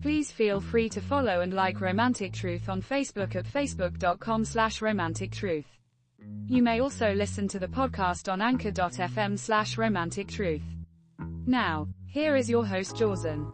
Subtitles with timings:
[0.00, 5.32] Please feel free to follow and like Romantic Truth on Facebook at facebook.com slash romantic
[5.32, 5.66] truth.
[6.46, 10.62] You may also listen to the podcast on anchor.fm slash romantic truth.
[11.46, 13.52] Now, here is your host Jausan.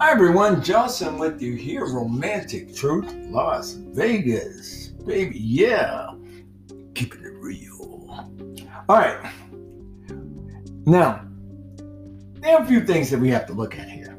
[0.00, 4.85] Hi everyone, Johnson with you here, Romantic Truth, Las Vegas.
[5.06, 6.10] Baby, yeah.
[6.94, 8.28] Keeping it real.
[8.88, 9.32] All right.
[10.84, 11.24] Now,
[12.40, 14.18] there are a few things that we have to look at here.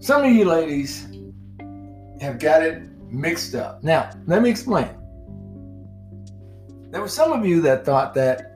[0.00, 1.08] Some of you ladies
[2.20, 3.82] have got it mixed up.
[3.82, 4.88] Now, let me explain.
[6.90, 8.52] There were some of you that thought that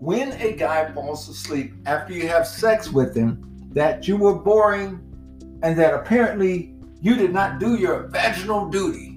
[0.00, 5.00] when a guy falls asleep after you have sex with him, that you were boring
[5.62, 9.13] and that apparently you did not do your vaginal duty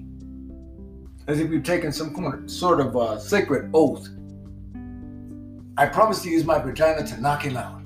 [1.28, 4.08] as if you've taken some sort of uh, sacred oath.
[5.76, 7.82] I promise to use my vagina to knock him out.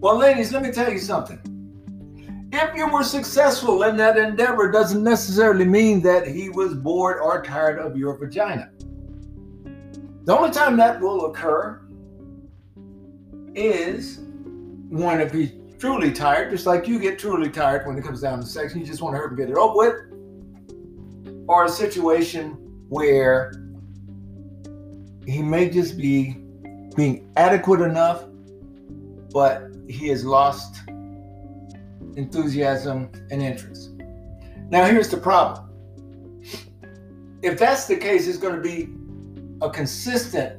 [0.00, 1.38] Well, ladies, let me tell you something.
[2.50, 7.42] If you were successful in that endeavor, doesn't necessarily mean that he was bored or
[7.42, 8.70] tired of your vagina.
[10.24, 11.82] The only time that will occur
[13.54, 14.20] is
[14.88, 18.40] one if he's truly tired, just like you get truly tired when it comes down
[18.40, 20.11] to sex, you just want to hurt and get it over with,
[21.48, 22.56] or a situation
[22.88, 23.52] where
[25.26, 26.36] he may just be
[26.96, 28.24] being adequate enough,
[29.32, 30.82] but he has lost
[32.16, 33.90] enthusiasm and interest.
[34.70, 35.68] Now, here's the problem.
[37.42, 38.88] If that's the case, it's going to be
[39.64, 40.58] a consistent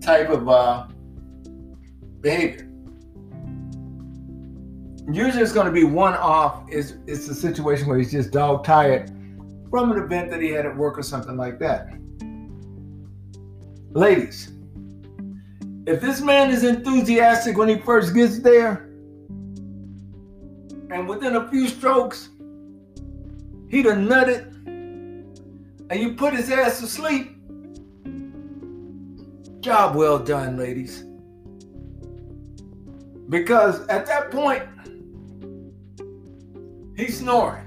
[0.00, 0.86] type of uh,
[2.20, 2.67] behavior.
[5.10, 6.64] Usually it's going to be one off.
[6.68, 9.10] It's, it's a situation where he's just dog tired
[9.70, 11.88] from an event that he had at work or something like that.
[13.92, 14.52] Ladies,
[15.86, 18.84] if this man is enthusiastic when he first gets there,
[20.90, 22.28] and within a few strokes,
[23.68, 24.52] he done nutted,
[25.90, 27.34] and you put his ass to sleep,
[29.60, 31.04] job well done, ladies.
[33.30, 34.64] Because at that point,
[36.98, 37.64] he's snoring.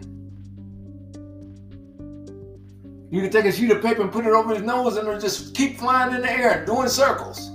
[3.09, 5.19] You can take a sheet of paper and put it over his nose and it'll
[5.19, 7.49] just keep flying in the air, doing circles.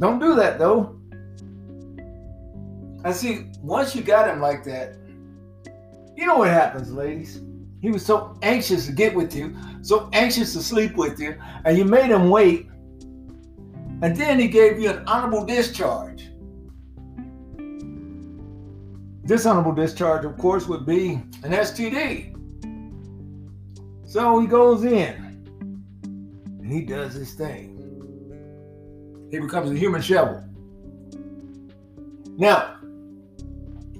[0.00, 0.96] Don't do that though.
[3.04, 4.96] I see, once you got him like that,
[6.16, 7.40] you know what happens, ladies.
[7.80, 11.78] He was so anxious to get with you, so anxious to sleep with you, and
[11.78, 12.68] you made him wait.
[14.02, 16.09] And then he gave you an honorable discharge.
[19.30, 21.12] Dishonorable discharge, of course, would be
[21.44, 22.34] an STD.
[24.04, 25.46] So he goes in
[26.02, 27.78] and he does his thing.
[29.30, 30.42] He becomes a human shovel.
[32.38, 32.78] Now,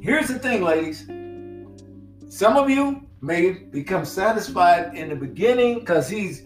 [0.01, 1.07] here's the thing, ladies.
[2.29, 6.41] Some of you may become satisfied in the beginning because he's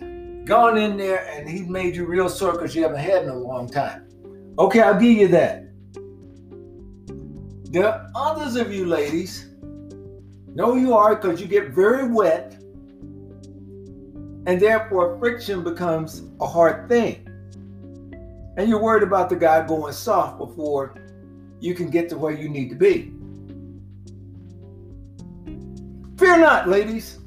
[0.45, 3.35] gone in there and he's made you real sore because you haven't had in a
[3.35, 4.07] long time.
[4.59, 5.64] Okay, I'll give you that.
[7.75, 9.49] There are others of you ladies,
[10.55, 12.53] know you are because you get very wet,
[14.47, 17.27] and therefore friction becomes a hard thing.
[18.57, 20.95] And you're worried about the guy going soft before
[21.59, 23.13] you can get to where you need to be.
[26.17, 27.19] Fear not, ladies.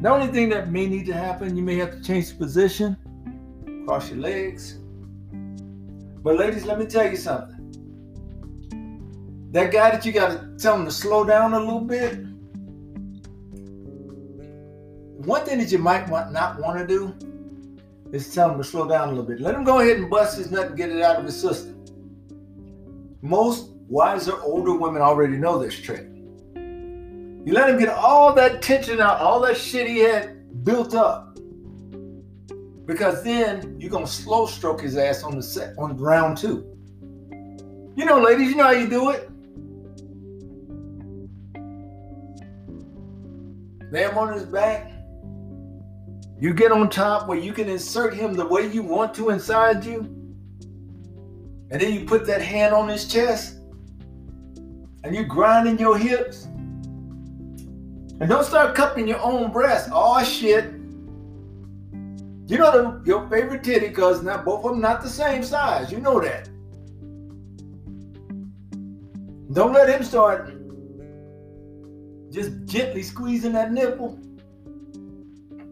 [0.00, 2.96] The only thing that may need to happen, you may have to change the position,
[3.86, 4.78] cross your legs.
[6.22, 7.57] But, ladies, let me tell you something.
[9.52, 12.18] That guy that you got to tell him to slow down a little bit.
[15.24, 17.14] One thing that you might want, not want to do
[18.12, 19.40] is tell him to slow down a little bit.
[19.40, 21.74] Let him go ahead and bust his nut and get it out of his system.
[23.22, 26.06] Most wiser older women already know this trick.
[26.54, 31.38] You let him get all that tension out, all that shit he had built up.
[32.84, 36.66] Because then you're gonna slow stroke his ass on the set on round two.
[37.96, 39.30] You know, ladies, you know how you do it.
[43.90, 44.92] Lay him on his back.
[46.40, 49.84] You get on top where you can insert him the way you want to inside
[49.84, 50.00] you.
[51.70, 53.56] And then you put that hand on his chest
[55.04, 56.44] and you're grinding your hips.
[58.20, 59.90] And don't start cupping your own breast.
[59.92, 60.72] Oh shit.
[62.46, 65.92] You know the, your favorite titty, because now both of them not the same size.
[65.92, 66.48] You know that.
[69.52, 70.54] Don't let him start
[72.38, 74.18] just gently squeezing that nipple.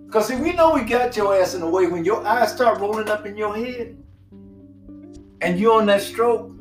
[0.06, 2.80] Because see, we know we got your ass in the way when your eyes start
[2.80, 3.96] rolling up in your head
[5.40, 6.52] and you're on that stroke.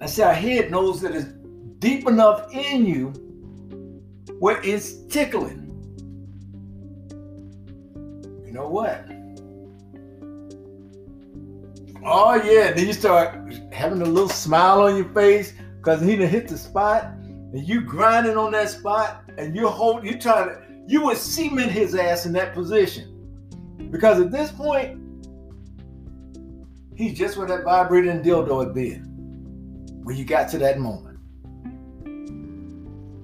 [0.00, 1.26] I see our head knows that it's
[1.78, 3.08] deep enough in you
[4.38, 5.62] where it's tickling.
[8.44, 9.06] You know what?
[12.04, 16.28] Oh yeah, then you start having a little smile on your face because he done
[16.28, 17.15] hit the spot,
[17.52, 21.70] and you grinding on that spot, and you're holding, you trying to, you would cement
[21.70, 23.12] his ass in that position.
[23.90, 25.00] Because at this point,
[26.96, 29.02] he's just where that vibrating dildo had been.
[30.02, 31.18] When you got to that moment.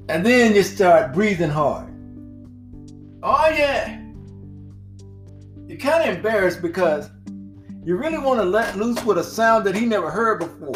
[0.09, 1.89] And then you start breathing hard.
[3.23, 4.01] Oh yeah.
[5.69, 7.09] You're kind of embarrassed because
[7.85, 10.75] you really want to let loose with a sound that he never heard before.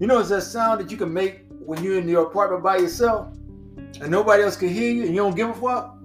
[0.00, 2.76] You know, it's that sound that you can make when you're in your apartment by
[2.76, 3.28] yourself
[4.00, 5.98] and nobody else can hear you and you don't give a fuck.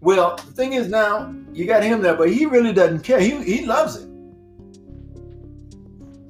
[0.00, 3.20] Well, the thing is now you got him there, but he really doesn't care.
[3.20, 4.08] He, he loves it.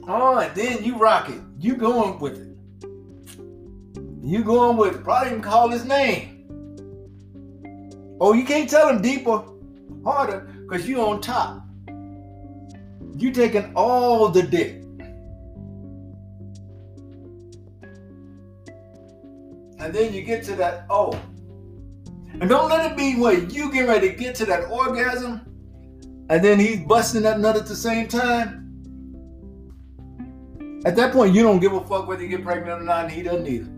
[0.09, 1.41] Oh, and then you rock it.
[1.59, 2.49] You going with it.
[4.23, 5.05] You going with it.
[5.05, 6.37] Probably even call his name.
[8.21, 9.43] Oh, you can't tell him deeper,
[10.05, 11.63] harder, because you on top.
[13.17, 14.83] You taking all the dick.
[19.81, 21.19] And then you get to that, oh.
[22.33, 25.41] And don't let it be where you get ready to get to that orgasm,
[26.29, 28.61] and then he's busting that nut at the same time.
[30.85, 33.13] At that point, you don't give a fuck whether you get pregnant or not, and
[33.13, 33.71] he doesn't either.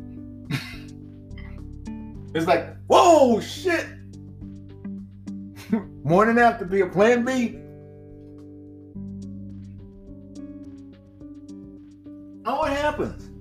[2.34, 3.87] it's like, whoa, shit.
[6.04, 7.58] Morning after be a plan B.
[12.44, 13.31] Now what happens?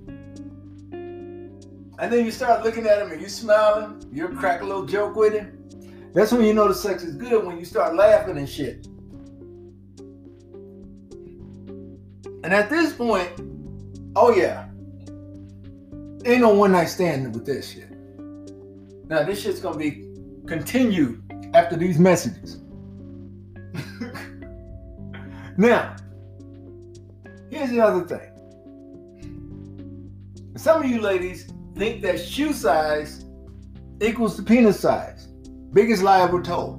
[2.02, 5.14] And then you start looking at him and you smiling, you crack a little joke
[5.14, 6.10] with him.
[6.12, 8.88] That's when you know the sex is good when you start laughing and shit.
[12.42, 13.30] And at this point,
[14.16, 14.64] oh yeah,
[16.24, 17.88] ain't no one night stand with this shit.
[19.08, 20.08] Now this shit's gonna be
[20.48, 21.22] continued
[21.54, 22.56] after these messages.
[25.56, 25.94] now,
[27.48, 28.28] here's the other thing.
[30.56, 33.24] Some of you ladies think that shoe size
[34.00, 35.28] equals the penis size.
[35.72, 36.78] Biggest lie ever told.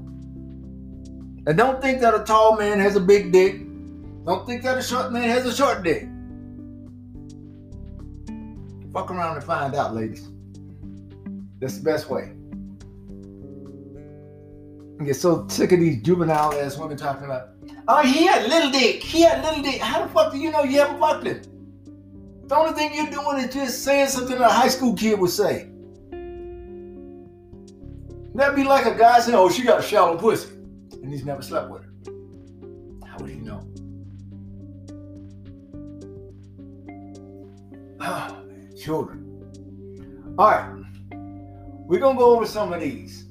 [1.46, 3.62] And don't think that a tall man has a big dick.
[4.26, 6.08] Don't think that a short man has a short dick.
[8.94, 10.30] Fuck around and find out, ladies.
[11.60, 12.32] That's the best way.
[15.00, 17.50] I get so sick of these juvenile ass women talking about,
[17.88, 19.04] oh, he had little dick.
[19.04, 19.82] He had little dick.
[19.82, 21.42] How the fuck do you know you haven't fucked him?
[22.48, 25.70] The only thing you're doing is just saying something a high school kid would say.
[28.36, 30.50] That'd be like a guy saying, oh, she got a shallow pussy.
[31.02, 31.90] And he's never slept with her.
[33.08, 33.60] How would he know?
[38.84, 40.36] Children.
[40.38, 40.84] All right.
[41.86, 43.26] We're to go over some of these.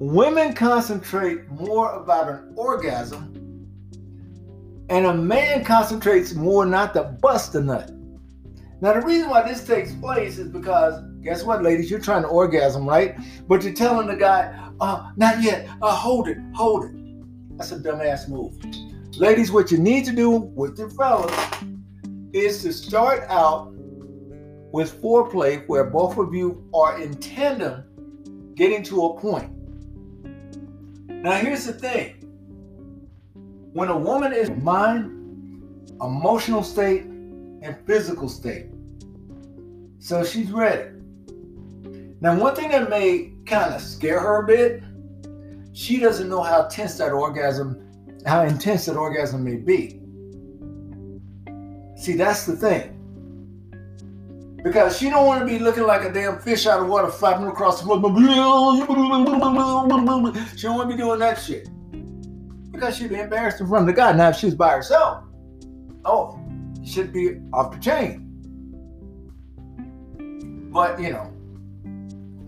[0.00, 3.34] Women concentrate more about an orgasm,
[4.88, 7.90] and a man concentrates more not to bust a nut.
[8.80, 11.90] Now, the reason why this takes place is because, guess what, ladies?
[11.90, 13.16] You're trying to orgasm, right?
[13.48, 16.92] But you're telling the guy, uh, not yet, uh, hold it, hold it.
[17.56, 18.56] That's a dumbass move.
[19.16, 21.34] Ladies, what you need to do with your fellas
[22.32, 23.72] is to start out
[24.70, 27.82] with foreplay where both of you are in tandem
[28.54, 29.50] getting to a point.
[31.08, 32.17] Now, here's the thing
[33.72, 35.10] when a woman is mind,
[36.00, 38.66] emotional state, and physical state,
[39.98, 40.90] so she's ready.
[42.20, 44.82] Now, one thing that may kind of scare her a bit,
[45.72, 47.80] she doesn't know how tense that orgasm,
[48.26, 50.00] how intense that orgasm may be.
[51.96, 52.94] See, that's the thing.
[54.64, 57.46] Because she don't want to be looking like a damn fish out of water flapping
[57.46, 57.98] across the floor.
[60.56, 61.68] She don't want to be doing that shit.
[62.78, 64.12] Because she'd be embarrassed in front of the guy.
[64.12, 65.24] Now, if she's by herself,
[66.04, 66.38] oh,
[66.84, 68.24] she'd be off the chain.
[70.72, 71.32] But you know,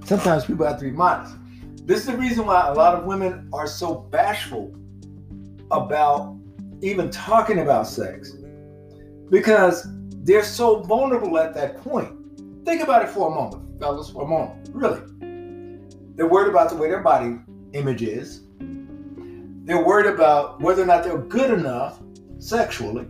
[0.05, 1.35] sometimes people have to be modest.
[1.85, 4.73] This is the reason why a lot of women are so bashful
[5.73, 6.37] about
[6.81, 8.37] even talking about sex
[9.31, 9.89] because
[10.23, 12.13] they're so vulnerable at that point.
[12.65, 14.69] Think about it for a moment, fellas, for a moment.
[14.73, 15.01] Really.
[16.15, 17.41] They're worried about the way their body
[17.73, 18.43] image is.
[19.65, 22.01] They're worried about whether or not they're good enough
[22.39, 23.07] sexually.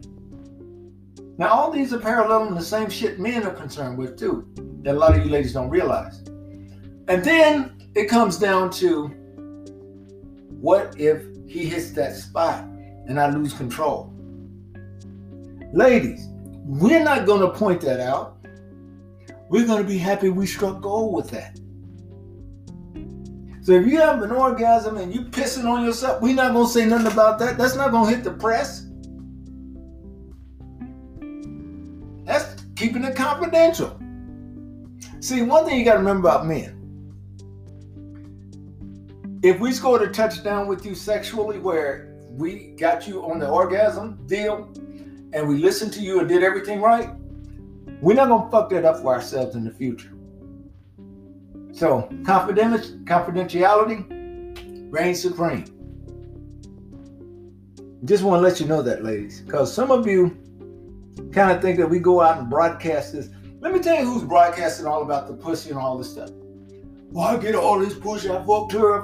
[1.39, 4.47] Now, all these are paralleling the same shit men are concerned with, too,
[4.83, 6.19] that a lot of you ladies don't realize.
[7.09, 9.09] And then it comes down to
[10.61, 14.13] what if he hits that spot and I lose control?
[15.73, 16.27] Ladies,
[16.65, 18.37] we're not going to point that out.
[19.49, 21.60] We're going to be happy we struck gold with that.
[23.71, 26.87] So if you have an orgasm and you pissing on yourself, we're not to say
[26.87, 27.57] nothing about that.
[27.57, 28.89] That's not to hit the press.
[32.25, 33.97] That's keeping it confidential.
[35.21, 36.81] See, one thing you got to remember about men.
[39.45, 44.19] If we scored a touchdown with you sexually where we got you on the orgasm
[44.27, 44.69] deal
[45.33, 47.11] and we listened to you and did everything right,
[48.03, 50.10] we're not to fuck that up for ourselves in the future.
[51.73, 55.65] So, confidentiality reigns supreme.
[58.05, 60.37] Just want to let you know that, ladies, because some of you
[61.33, 63.29] kind of think that we go out and broadcast this.
[63.61, 66.31] Let me tell you who's broadcasting all about the pussy and all this stuff.
[67.11, 69.03] Well, I get all this pussy, I fucked her.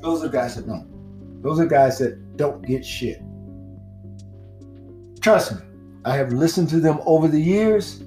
[0.00, 1.42] Those are guys that don't.
[1.42, 3.22] Those are guys that don't get shit.
[5.20, 5.58] Trust me,
[6.04, 8.02] I have listened to them over the years.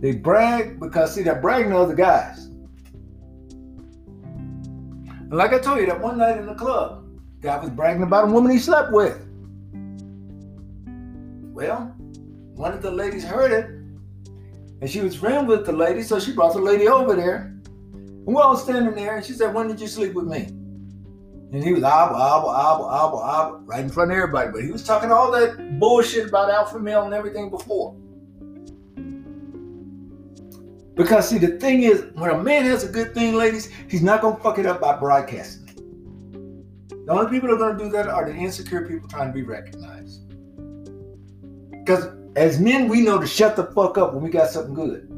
[0.00, 2.46] They brag because, see, they're bragging to other guys.
[5.26, 7.04] And like I told you, that one night in the club,
[7.40, 9.20] guy was bragging about a woman he slept with.
[11.52, 11.94] Well,
[12.54, 13.66] one of the ladies heard it,
[14.80, 17.52] and she was friends with the lady, so she brought the lady over there.
[17.94, 20.48] And we're all standing there, and she said, When did you sleep with me?
[21.52, 24.50] And he was abba, abba, abba, abba, abba, right in front of everybody.
[24.52, 27.96] But he was talking all that bullshit about alpha male and everything before.
[30.96, 34.22] Because see, the thing is, when a man has a good thing, ladies, he's not
[34.22, 35.66] gonna fuck it up by broadcasting
[36.88, 39.42] The only people that are gonna do that are the insecure people trying to be
[39.42, 40.22] recognized.
[41.70, 45.08] Because as men, we know to shut the fuck up when we got something good.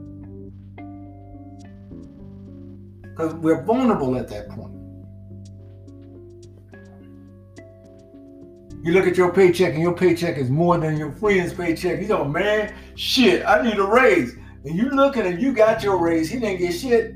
[3.02, 4.74] Because we're vulnerable at that point.
[8.82, 12.00] You look at your paycheck and your paycheck is more than your friend's paycheck.
[12.00, 14.36] You go, man, shit, I need a raise
[14.68, 17.14] and you looking and you got your raise, he didn't get shit.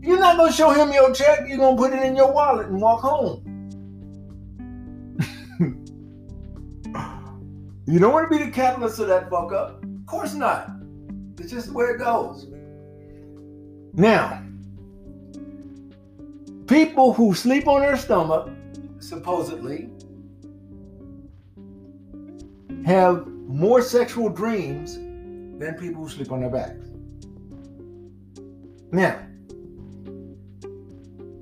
[0.00, 1.48] You're not gonna show him your check.
[1.48, 3.44] You're gonna put it in your wallet and walk home.
[7.86, 9.84] you don't want to be the catalyst of that fuck up.
[9.84, 10.70] Of course not.
[11.38, 12.48] It's just the way it goes.
[13.92, 14.42] Now,
[16.66, 18.50] people who sleep on their stomach,
[18.98, 19.88] supposedly,
[22.84, 26.87] have more sexual dreams than people who sleep on their backs.
[28.90, 29.20] Now,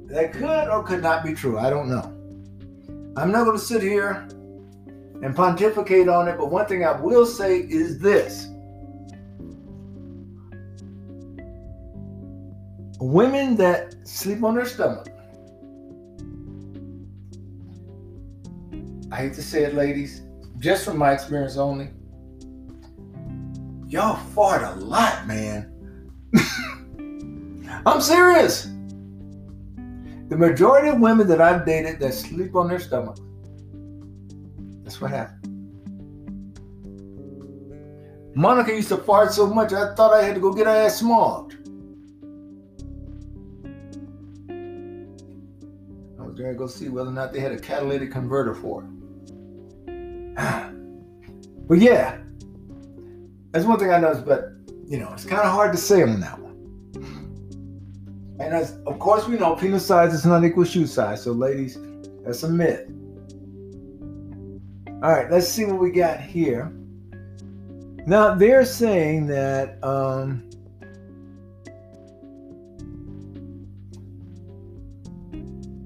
[0.07, 1.59] that could or could not be true.
[1.59, 2.13] I don't know.
[3.17, 4.29] I'm not going to sit here
[5.23, 8.49] and pontificate on it, but one thing I will say is this
[13.01, 15.09] women that sleep on their stomach,
[19.13, 20.23] I hate to say it, ladies,
[20.59, 21.91] just from my experience only,
[23.87, 25.73] y'all fart a lot, man.
[27.87, 28.65] I'm serious.
[30.29, 33.17] The majority of women that I've dated that sleep on their stomach,
[34.83, 35.47] that's what happened.
[38.35, 41.01] Monica used to fart so much, I thought I had to go get her ass
[41.01, 41.53] smogged.
[46.19, 50.37] I was to go see whether or not they had a catalytic converter for it.
[51.69, 52.19] but yeah,
[53.53, 54.51] that's one thing I noticed, but
[54.89, 56.46] you know, it's kind of hard to say on that one.
[58.47, 61.25] And as of course we know penis size is not equal shoe size.
[61.25, 61.79] So ladies,
[62.25, 62.89] that's a myth.
[65.03, 66.73] All right, let's see what we got here.
[68.07, 70.49] Now they're saying that um,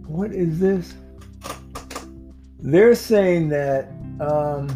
[0.07, 0.95] what is this?
[2.59, 3.89] They're saying that
[4.21, 4.69] um,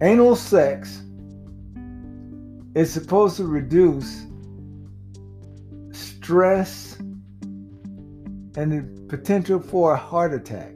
[0.00, 1.03] Anal sex
[2.74, 4.26] is supposed to reduce
[5.92, 6.96] stress
[8.56, 10.72] and the potential for a heart attack.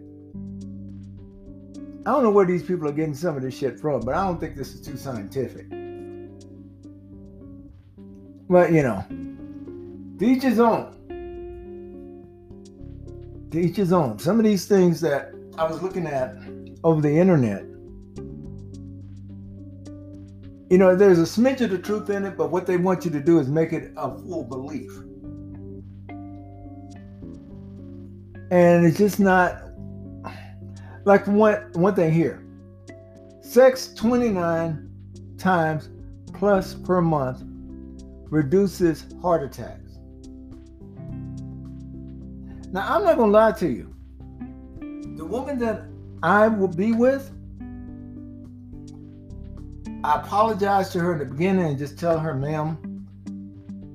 [2.06, 4.24] I don't know where these people are getting some of this shit from, but I
[4.24, 5.68] don't think this is too scientific.
[8.48, 9.04] But you know,
[10.18, 10.94] to each his own.
[13.50, 14.18] To each his own.
[14.18, 16.36] Some of these things that I was looking at
[16.84, 17.64] over the internet,
[20.70, 23.10] you know, there's a smidge of the truth in it, but what they want you
[23.10, 24.90] to do is make it a full belief.
[28.50, 29.62] And it's just not
[31.04, 32.44] like one one thing here.
[33.40, 34.90] Sex 29
[35.38, 35.88] times
[36.34, 37.42] plus per month
[38.30, 39.98] reduces heart attacks.
[42.70, 43.94] Now, I'm not to lie to you.
[45.16, 45.84] The woman that
[46.22, 47.30] I will be with,
[50.04, 52.78] I apologize to her in the beginning and just tell her, ma'am,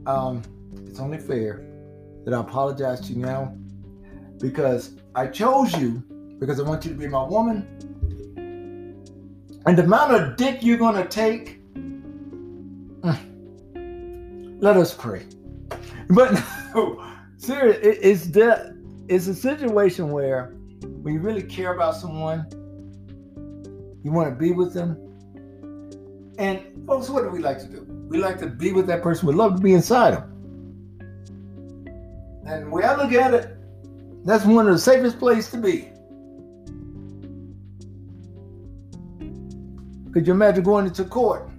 [0.06, 0.42] um,
[0.86, 1.66] it's only fair
[2.26, 3.56] that I apologize to you now
[4.40, 6.04] because I chose you
[6.40, 7.66] because I want you to be my woman.
[9.66, 11.62] And the amount of dick you're going to take,
[13.02, 13.18] mm,
[14.62, 15.26] let us pray.
[16.10, 16.34] But
[16.76, 17.02] no,
[17.38, 18.76] seriously, it, it's that
[19.08, 20.54] it's a situation where
[21.02, 22.46] when you really care about someone,
[24.04, 24.98] you want to be with them.
[26.38, 27.86] And folks, what do we like to do?
[28.10, 29.28] We like to be with that person.
[29.28, 30.30] We love to be inside them.
[32.46, 33.58] And the way I look at it,
[34.26, 35.90] that's one of the safest places to be.
[40.12, 41.50] Could you imagine going into court?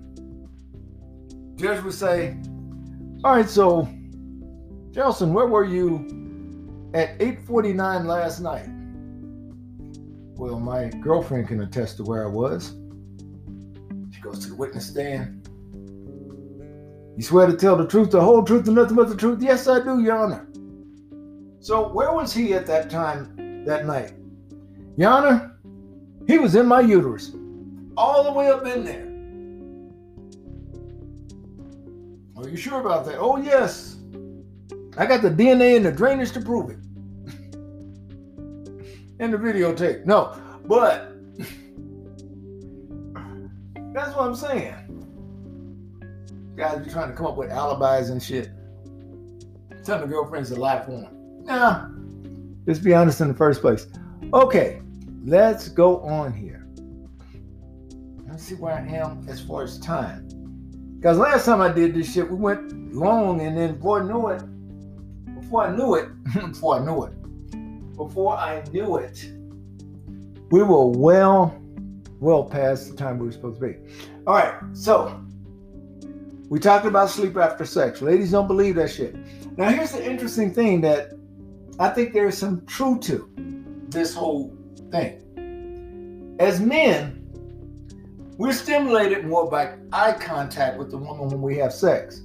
[1.57, 2.37] Judge would say,
[3.25, 3.89] All right, so
[4.93, 8.69] Jelson, where were you at 8:49 last night?
[10.37, 12.75] Well, my girlfriend can attest to where I was.
[14.25, 15.47] Goes to the witness stand.
[17.15, 19.43] You swear to tell the truth, the whole truth, and nothing but the truth?
[19.43, 20.49] Yes, I do, Your Honor.
[21.61, 24.15] So where was he at that time that night?
[24.97, 25.59] Your Honor,
[26.27, 27.33] he was in my uterus
[27.99, 29.11] all the way up in there.
[32.43, 33.19] Are you sure about that?
[33.19, 33.97] Oh, yes.
[34.97, 36.79] I got the DNA and the drainage to prove it.
[39.21, 40.07] in the videotape.
[40.07, 40.35] No,
[40.67, 41.14] but
[43.95, 44.75] that's what I'm saying.
[46.57, 48.51] Guys be trying to come up with alibis and shit.
[49.85, 51.45] Telling the girlfriends to lie for him.
[51.45, 51.89] Nah,
[52.67, 53.87] just be honest in the first place.
[54.33, 54.83] Okay,
[55.25, 56.55] let's go on here
[58.35, 60.27] let's see where I am as far as time.
[60.97, 64.27] Because last time I did this shit, we went long, and then before I knew
[64.27, 64.43] it,
[65.41, 69.31] before I knew it, before I knew it, before I knew it,
[70.51, 71.57] we were well,
[72.25, 73.77] well past the time we were supposed to be.
[74.27, 75.23] All right, so
[76.49, 78.01] we talked about sleep after sex.
[78.01, 79.15] Ladies don't believe that shit.
[79.59, 81.13] Now, here's the interesting thing that
[81.79, 83.31] I think there is some truth to
[83.89, 84.57] this whole
[84.91, 86.37] thing.
[86.41, 87.21] As men,
[88.39, 92.23] we're stimulated more by eye contact with the woman when we have sex.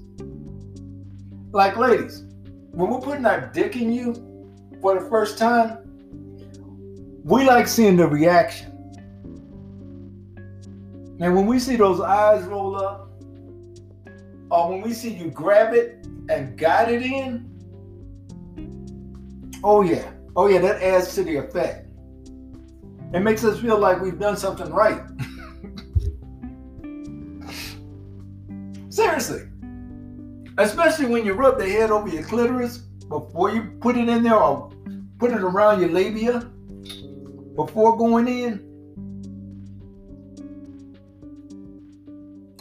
[1.51, 2.23] Like ladies,
[2.71, 4.13] when we're putting our dick in you
[4.81, 5.77] for the first time,
[7.25, 8.78] we like seeing the reaction.
[11.19, 13.11] And when we see those eyes roll up,
[14.49, 17.45] or when we see you grab it and guide it in,
[19.63, 21.87] oh yeah, oh yeah, that adds to the effect.
[23.13, 25.01] It makes us feel like we've done something right.
[28.89, 29.41] Seriously.
[30.57, 34.35] Especially when you rub the head over your clitoris before you put it in there
[34.35, 34.71] or
[35.17, 36.39] put it around your labia
[37.55, 38.68] before going in.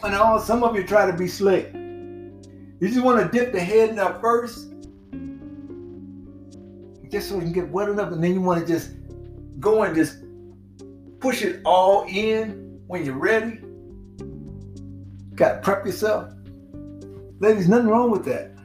[0.03, 1.73] And all some of you try to be slick.
[1.73, 4.69] You just want to dip the head in there first.
[7.09, 8.91] Just so you can get wet enough, and then you want to just
[9.59, 10.19] go and just
[11.19, 13.59] push it all in when you're ready.
[15.35, 16.31] Got to prep yourself.
[17.39, 18.55] Ladies, nothing wrong with that.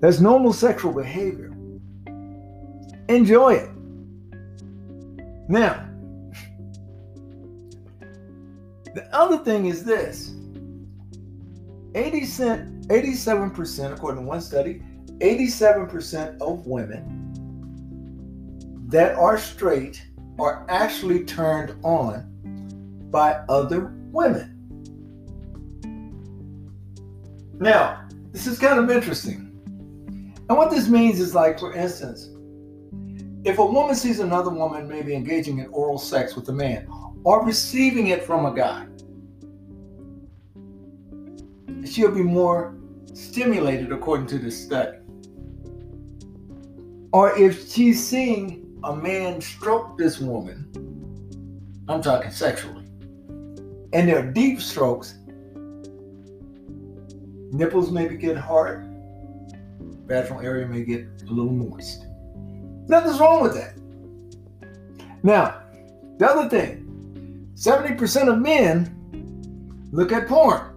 [0.00, 1.52] That's normal sexual behavior.
[3.08, 3.70] Enjoy it.
[5.48, 5.88] Now,
[8.94, 10.34] the other thing is this
[11.94, 14.82] 80 cent, 87%, according to one study,
[15.18, 17.20] 87% of women
[18.88, 20.04] that are straight
[20.38, 22.30] are actually turned on
[23.10, 24.50] by other women.
[27.58, 29.52] Now, this is kind of interesting.
[30.48, 32.28] And what this means is like, for instance,
[33.44, 36.88] if a woman sees another woman maybe engaging in oral sex with a man
[37.24, 38.86] or receiving it from a guy,
[41.86, 42.76] she'll be more
[43.12, 44.98] stimulated according to this study.
[47.12, 50.70] Or if she's seeing a man stroke this woman
[51.88, 52.84] I'm talking sexually.
[53.92, 55.14] And their deep strokes,
[57.52, 58.88] nipples maybe get hard,
[60.06, 62.06] vaginal area may get a little moist.
[62.88, 63.74] Nothing's wrong with that.
[65.22, 65.62] Now,
[66.18, 66.83] the other thing
[67.54, 70.70] 70% of men look at porn.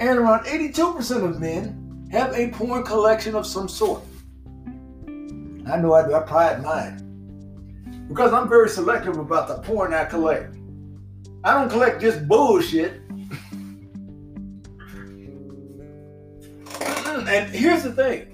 [0.00, 4.02] And around 82% of men have a porn collection of some sort.
[5.06, 6.14] I know I do.
[6.14, 8.06] I pride mine.
[8.08, 10.56] Because I'm very selective about the porn I collect.
[11.44, 13.00] I don't collect just bullshit.
[17.28, 18.28] and here's the thing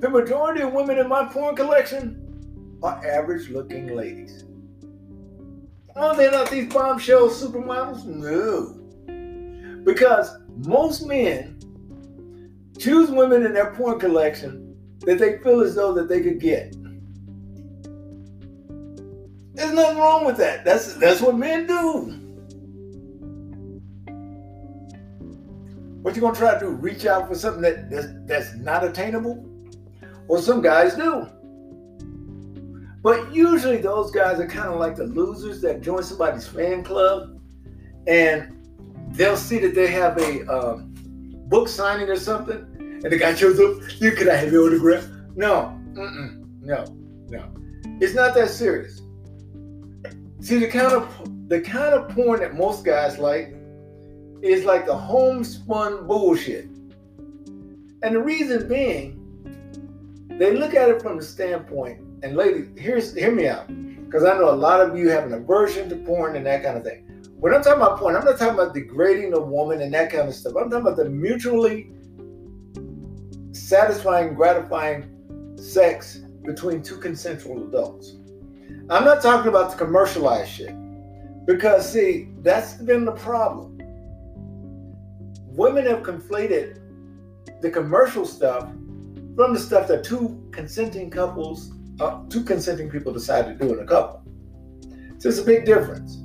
[0.00, 4.44] the majority of women in my porn collection are average looking ladies.
[5.96, 8.04] Oh, they're not these bombshell supermodels?
[8.04, 8.80] No.
[9.84, 11.58] Because most men
[12.78, 16.72] choose women in their porn collection that they feel as though that they could get.
[19.54, 20.64] There's nothing wrong with that.
[20.64, 22.20] That's that's what men do.
[26.02, 26.68] What you gonna try to do?
[26.68, 29.42] Reach out for something that, that's, that's not attainable?
[30.26, 31.28] Well, some guys do.
[33.04, 37.38] But usually those guys are kind of like the losers that join somebody's fan club
[38.06, 38.56] and
[39.10, 40.94] they'll see that they have a um,
[41.48, 42.66] book signing or something
[43.04, 45.06] and the guy shows up, you could I have your autograph?
[45.36, 46.86] No, no,
[47.28, 47.54] no.
[48.00, 49.02] It's not that serious.
[50.40, 53.54] See, the kind of the kind of porn that most guys like
[54.40, 56.64] is like the homespun bullshit.
[58.02, 59.20] And the reason being,
[60.38, 63.68] they look at it from the standpoint, and ladies, here's hear me out,
[64.06, 66.78] because I know a lot of you have an aversion to porn and that kind
[66.78, 67.04] of thing.
[67.38, 70.26] When I'm talking about porn, I'm not talking about degrading a woman and that kind
[70.26, 70.54] of stuff.
[70.58, 71.92] I'm talking about the mutually
[73.52, 78.14] satisfying, gratifying sex between two consensual adults.
[78.88, 80.74] I'm not talking about the commercialized shit.
[81.44, 83.76] Because, see, that's been the problem.
[85.48, 86.80] Women have conflated
[87.60, 88.70] the commercial stuff
[89.36, 93.80] from the stuff that two consenting couples, uh, two consenting people decide to do in
[93.80, 94.22] a couple.
[95.18, 96.18] So it's a big difference.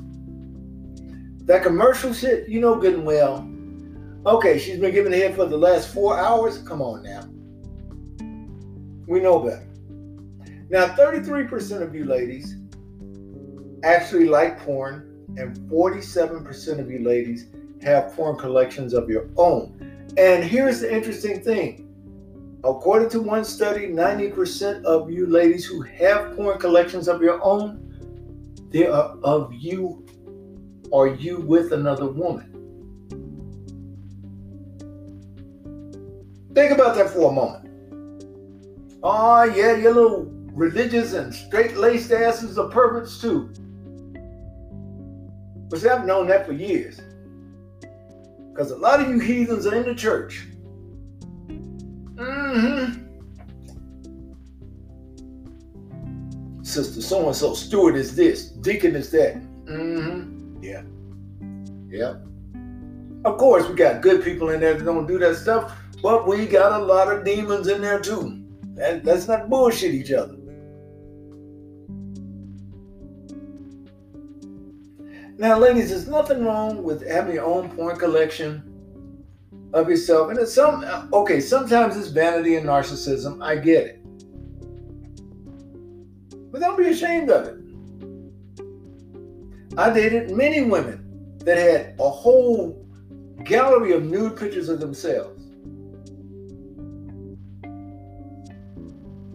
[1.46, 3.48] That commercial shit, you know good and well.
[4.26, 6.60] Okay, she's been giving head for the last four hours.
[6.60, 7.28] Come on now.
[9.08, 9.66] We know better.
[10.70, 12.56] Now, 33% of you ladies
[13.84, 17.48] actually like porn, and 47% of you ladies
[17.82, 20.08] have porn collections of your own.
[20.18, 21.89] And here's the interesting thing
[22.64, 27.86] According to one study, 90% of you ladies who have porn collections of your own,
[28.70, 30.06] they are of you
[30.92, 32.56] or you with another woman.
[36.54, 37.66] Think about that for a moment.
[39.04, 43.54] Oh, yeah, your little religious and straight laced asses are perverts too.
[45.70, 47.00] But see, I've known that for years.
[48.52, 50.48] Because a lot of you heathens are in the church.
[52.20, 53.06] Mm-hmm.
[56.64, 59.42] Sister so and so, steward is this, deacon is that.
[59.66, 60.62] Mm-hmm.
[60.62, 60.84] Yeah.
[61.90, 62.16] Yeah.
[63.26, 66.46] Of course, we got good people in there that don't do that stuff, but we
[66.46, 68.44] got a lot of demons in there too.
[68.82, 70.36] And let's not bullshit each other.
[75.38, 78.69] Now, ladies, there's nothing wrong with having your own porn collection
[79.74, 80.30] of yourself.
[80.30, 83.44] And it's some okay, sometimes it's vanity and narcissism.
[83.44, 84.02] I get it.
[86.52, 87.56] But don't be ashamed of it.
[89.78, 92.86] I dated many women that had a whole
[93.44, 95.46] gallery of nude pictures of themselves.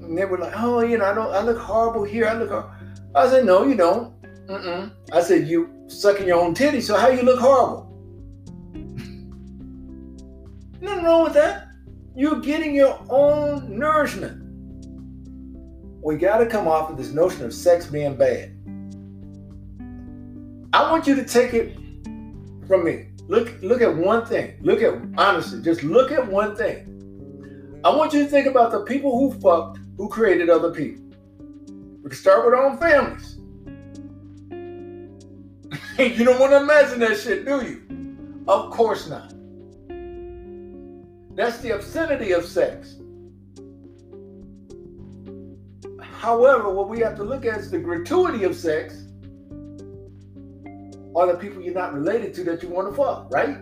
[0.02, 2.26] And they were like, oh, you know, I don't I look horrible here.
[2.26, 2.70] I look horrible.
[3.14, 4.12] I said, no, you don't.
[4.48, 4.90] Mm-mm.
[5.12, 7.93] I said, you sucking your own titty, so how you look horrible?
[10.84, 11.68] Nothing wrong with that.
[12.14, 14.42] You're getting your own nourishment.
[16.02, 18.50] We got to come off of this notion of sex being bad.
[20.74, 21.74] I want you to take it
[22.68, 23.06] from me.
[23.28, 24.58] Look, look at one thing.
[24.60, 27.80] Look at honestly, just look at one thing.
[27.82, 31.02] I want you to think about the people who fucked, who created other people.
[32.02, 33.38] We can start with our own families.
[36.18, 38.44] you don't want to imagine that shit, do you?
[38.46, 39.33] Of course not.
[41.34, 42.96] That's the obscenity of sex.
[46.00, 48.94] However, what we have to look at is the gratuity of sex
[51.16, 53.58] are the people you're not related to that you want to fuck, right?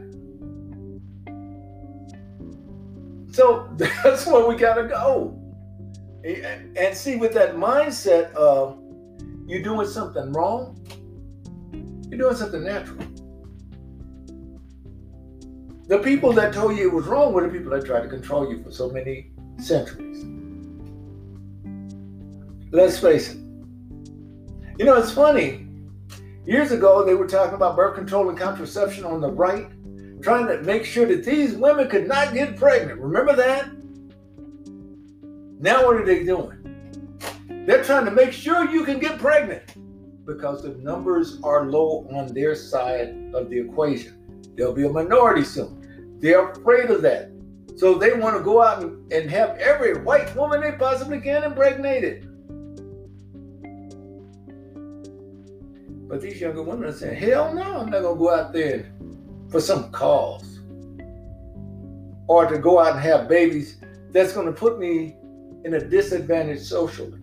[3.32, 5.38] So that's where we gotta go.
[6.24, 8.78] And see, with that mindset of
[9.46, 10.78] you're doing something wrong,
[12.08, 13.04] You're doing something natural.
[15.88, 18.48] The people that told you it was wrong were the people that tried to control
[18.50, 20.24] you for so many centuries.
[22.70, 23.38] Let's face it.
[24.78, 25.66] You know, it's funny.
[26.46, 29.68] Years ago, they were talking about birth control and contraception on the right,
[30.22, 33.00] trying to make sure that these women could not get pregnant.
[33.00, 33.70] Remember that?
[35.60, 36.58] Now, what are they doing?
[37.66, 39.74] They're trying to make sure you can get pregnant
[40.24, 44.21] because the numbers are low on their side of the equation.
[44.56, 46.18] There'll be a minority soon.
[46.20, 47.30] They're afraid of that.
[47.76, 51.42] So they want to go out and, and have every white woman they possibly can
[51.42, 52.28] impregnated.
[56.08, 58.92] But these younger women are saying, hell no, I'm not going to go out there
[59.50, 60.60] for some cause.
[62.28, 63.78] Or to go out and have babies
[64.10, 65.16] that's going to put me
[65.64, 67.18] in a disadvantage socially.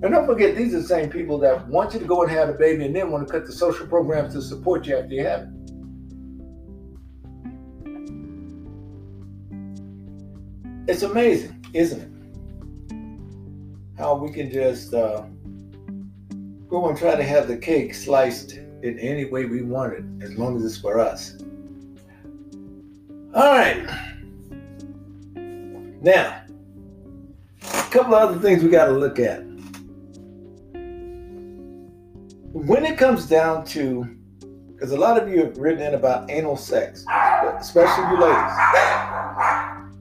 [0.00, 2.48] And don't forget, these are the same people that want you to go and have
[2.48, 5.24] a baby and then want to cut the social programs to support you after you
[5.24, 5.48] have it.
[10.88, 12.10] It's amazing, isn't it?
[13.98, 15.24] How we can just uh,
[16.66, 20.38] go and try to have the cake sliced in any way we want it, as
[20.38, 21.34] long as it's for us.
[23.34, 23.86] All right.
[26.00, 26.42] Now,
[27.60, 29.42] a couple of other things we got to look at.
[32.54, 34.08] When it comes down to,
[34.72, 37.04] because a lot of you have written in about anal sex,
[37.58, 38.54] especially you ladies,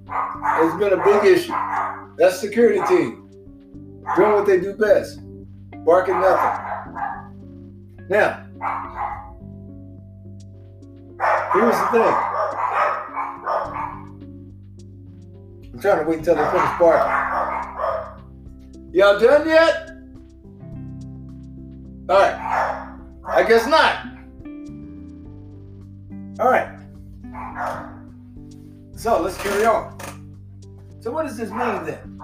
[0.10, 1.54] it's been a big issue.
[2.18, 3.30] That's security team
[4.16, 5.20] doing what they do best,
[5.86, 6.96] barking nothing.
[8.10, 8.46] Now,
[11.54, 12.14] here's the thing.
[15.74, 17.28] I'm trying to wait until they finish barking.
[18.94, 19.92] Y'all done yet?
[22.10, 22.36] All right.
[23.26, 24.08] I guess not.
[26.40, 26.78] All right.
[28.98, 29.96] So let's carry on.
[31.02, 32.20] So what does this mean then?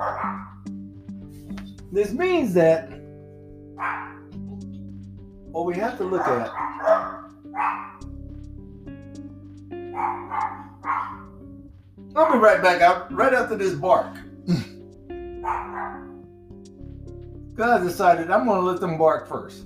[1.92, 2.90] This means that
[5.52, 6.50] what we have to look at
[12.16, 14.18] I'll be right back out right after this bark.
[17.52, 19.66] Because I decided I'm going to let them bark first.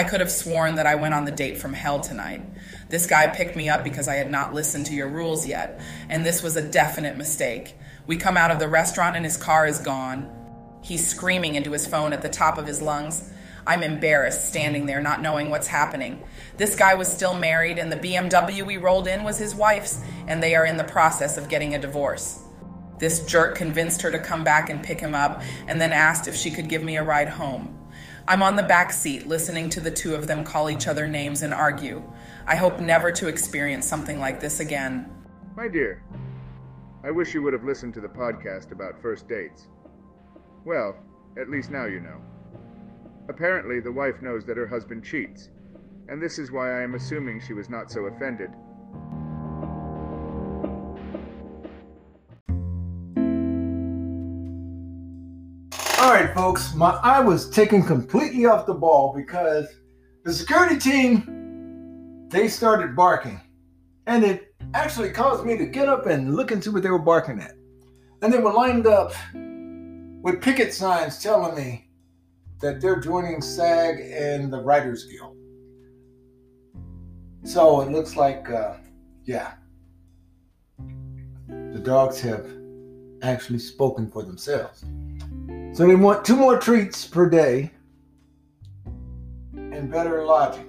[0.00, 2.40] I could have sworn that I went on the date from hell tonight.
[2.88, 6.24] This guy picked me up because I had not listened to your rules yet, and
[6.24, 7.74] this was a definite mistake.
[8.06, 10.78] We come out of the restaurant and his car is gone.
[10.82, 13.30] He's screaming into his phone at the top of his lungs.
[13.66, 16.22] I'm embarrassed standing there not knowing what's happening.
[16.56, 20.42] This guy was still married, and the BMW we rolled in was his wife's, and
[20.42, 22.42] they are in the process of getting a divorce.
[22.98, 26.36] This jerk convinced her to come back and pick him up, and then asked if
[26.36, 27.76] she could give me a ride home.
[28.30, 31.42] I'm on the back seat listening to the two of them call each other names
[31.42, 32.00] and argue.
[32.46, 35.10] I hope never to experience something like this again.
[35.56, 36.04] My dear,
[37.02, 39.66] I wish you would have listened to the podcast about first dates.
[40.64, 40.96] Well,
[41.36, 42.20] at least now you know.
[43.28, 45.48] Apparently, the wife knows that her husband cheats,
[46.06, 48.50] and this is why I am assuming she was not so offended.
[56.00, 59.68] All right, folks, my eye was taken completely off the ball because
[60.24, 63.38] the security team they started barking,
[64.06, 67.38] and it actually caused me to get up and look see what they were barking
[67.38, 67.52] at.
[68.22, 69.12] And they were lined up
[70.22, 71.90] with picket signs telling me
[72.62, 75.36] that they're joining SAG and the Writers Guild.
[77.44, 78.76] So it looks like, uh,
[79.24, 79.52] yeah,
[80.78, 82.50] the dogs have
[83.20, 84.82] actually spoken for themselves.
[85.72, 87.70] So they want two more treats per day
[89.54, 90.66] and better lodging.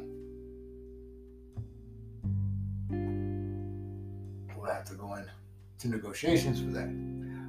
[4.55, 6.87] We'll have to go into negotiations for that.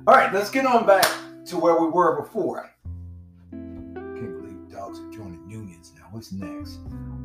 [0.06, 1.06] All right, let's get on back
[1.46, 2.70] to where we were before.
[3.50, 6.06] Can't believe dogs are joining unions now.
[6.10, 6.78] What's next?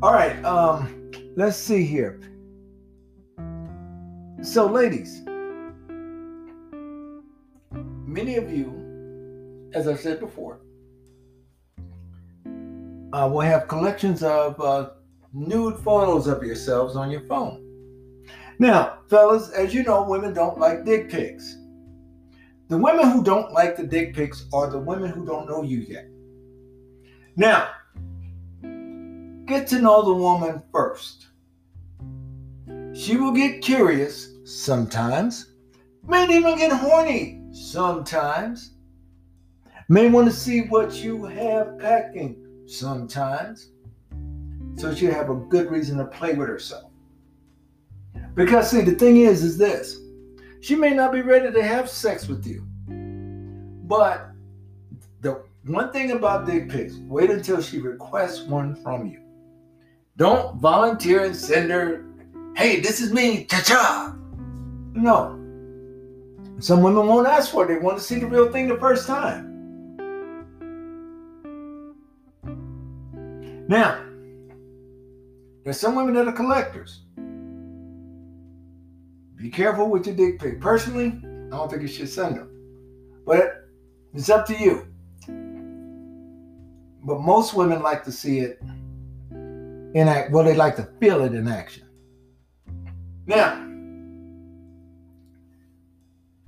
[0.03, 2.19] All right, um, let's see here.
[4.43, 5.21] So, ladies,
[8.05, 8.86] many of you
[9.73, 10.59] as I said before,
[13.13, 14.89] uh, will have collections of uh,
[15.33, 17.63] nude photos of yourselves on your phone.
[18.59, 21.57] Now, fellas, as you know, women don't like dick pics.
[22.69, 25.79] The women who don't like the dick pics are the women who don't know you
[25.79, 26.07] yet.
[27.35, 27.69] Now,
[29.45, 31.27] get to know the woman first.
[32.93, 35.53] She will get curious sometimes,
[36.03, 38.76] may even get horny sometimes,
[39.89, 43.69] may want to see what you have packing sometimes.
[44.75, 46.91] So she'll have a good reason to play with herself.
[48.35, 49.99] Because see, the thing is, is this.
[50.61, 52.61] She may not be ready to have sex with you.
[53.87, 54.29] But
[55.21, 59.21] the one thing about dick pics, wait until she requests one from you.
[60.17, 62.05] Don't volunteer and send her,
[62.55, 64.15] hey, this is me, cha cha.
[64.93, 65.33] No.
[66.59, 67.67] Some women won't ask for it.
[67.67, 69.46] They want to see the real thing the first time.
[73.67, 74.01] Now,
[75.63, 77.01] there's some women that are collectors.
[79.35, 80.61] Be careful with your dick pic.
[80.61, 82.49] Personally, I don't think you should send them.
[83.25, 83.67] But
[84.13, 84.87] it's up to you.
[87.03, 88.61] But most women like to see it
[89.31, 90.31] in act.
[90.31, 91.83] Well, they like to feel it in action.
[93.25, 93.63] Now,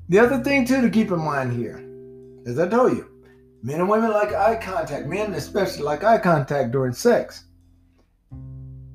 [0.07, 1.85] the other thing too to keep in mind here,
[2.47, 3.09] as I told you,
[3.61, 5.07] men and women like eye contact.
[5.07, 7.45] Men especially like eye contact during sex.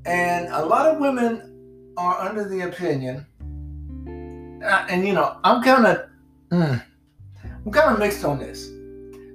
[0.07, 3.27] And a lot of women are under the opinion,
[4.65, 6.09] uh, and you know, I'm kind of,
[6.51, 6.83] mm,
[7.45, 8.71] I'm kind of mixed on this.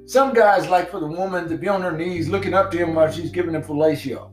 [0.05, 2.95] Some guys like for the woman to be on her knees looking up to him
[2.95, 4.31] while she's giving him fellatio.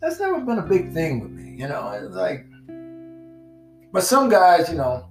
[0.00, 1.88] That's never been a big thing with me, you know.
[1.90, 2.46] It's like,
[3.92, 5.08] but some guys, you know,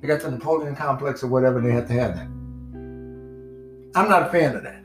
[0.00, 2.28] they got the Napoleon complex or whatever, they have to have that.
[3.94, 4.82] I'm not a fan of that,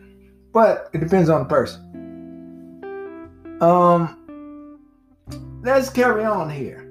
[0.54, 1.86] but it depends on the person.
[3.62, 4.80] Um,
[5.64, 6.86] let's carry on here.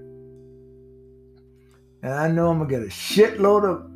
[2.03, 3.91] And I know I'm gonna get a shitload of.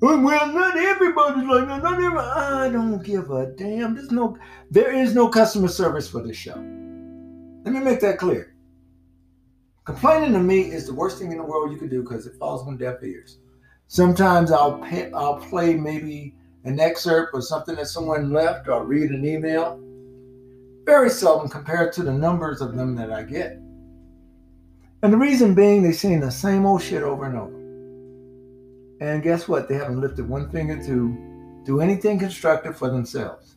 [0.00, 1.82] Well, not everybody's like that.
[1.82, 2.28] Not everybody.
[2.28, 3.94] I don't give a damn.
[3.94, 4.36] There's no.
[4.70, 6.56] There is no customer service for this show.
[7.64, 8.54] Let me make that clear.
[9.84, 12.36] Complaining to me is the worst thing in the world you could do because it
[12.38, 13.38] falls on deaf ears.
[13.88, 16.34] Sometimes I'll pay, I'll play maybe
[16.64, 19.80] an excerpt or something that someone left or read an email.
[20.84, 23.58] Very seldom compared to the numbers of them that I get.
[25.02, 27.62] And the reason being, they're saying the same old shit over and over.
[29.00, 29.68] And guess what?
[29.68, 33.56] They haven't lifted one finger to do anything constructive for themselves.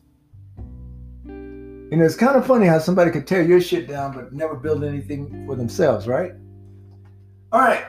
[1.24, 4.56] You know, it's kind of funny how somebody could tear your shit down but never
[4.56, 6.32] build anything for themselves, right?
[7.52, 7.84] All right.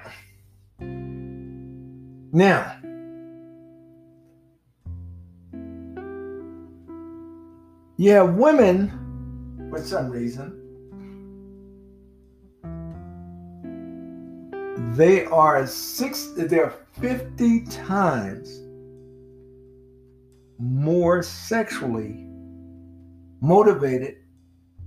[2.31, 2.76] Now,
[7.97, 10.53] you have women, for some reason,
[14.95, 18.61] they are six, they're 50 times
[20.59, 22.27] more sexually
[23.41, 24.17] motivated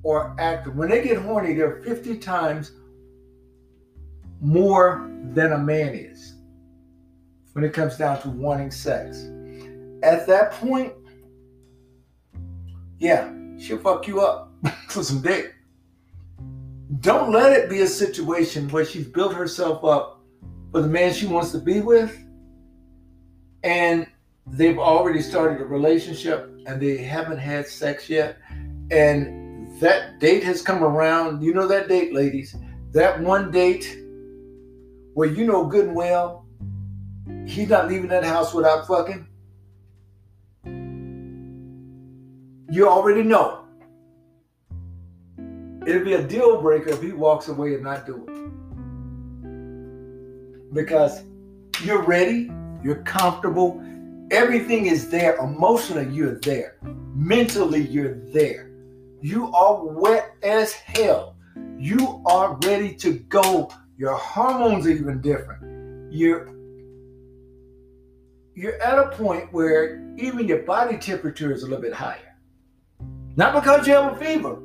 [0.03, 0.77] or active.
[0.77, 2.73] When they get horny, they're 50 times
[4.41, 6.35] more than a man is
[7.53, 9.25] when it comes down to wanting sex.
[10.03, 10.93] At that point,
[13.01, 14.53] yeah, she'll fuck you up
[14.89, 15.55] for some dick.
[17.01, 20.21] Don't let it be a situation where she's built herself up
[20.71, 22.17] for the man she wants to be with
[23.63, 24.07] and
[24.47, 28.39] they've already started a relationship and they haven't had sex yet
[28.91, 31.43] and that date has come around.
[31.43, 32.55] You know that date ladies.
[32.93, 33.99] That one date
[35.15, 36.47] where you know good and well
[37.47, 39.27] he's not leaving that house without fucking
[42.71, 43.65] you already know.
[45.87, 48.31] It'll be a deal breaker if he walks away and not do it.
[50.73, 51.25] Because
[51.83, 52.51] you're ready
[52.83, 53.83] you're comfortable
[54.31, 55.37] everything is there.
[55.37, 56.77] Emotionally you're there.
[57.15, 58.71] Mentally you're there.
[59.21, 61.37] You are wet as hell.
[61.79, 63.71] You are ready to go.
[63.97, 66.13] Your hormones are even different.
[66.13, 66.55] You're
[68.55, 72.30] you're at a point where even your body temperature is a little bit higher
[73.37, 74.61] not because you have a fever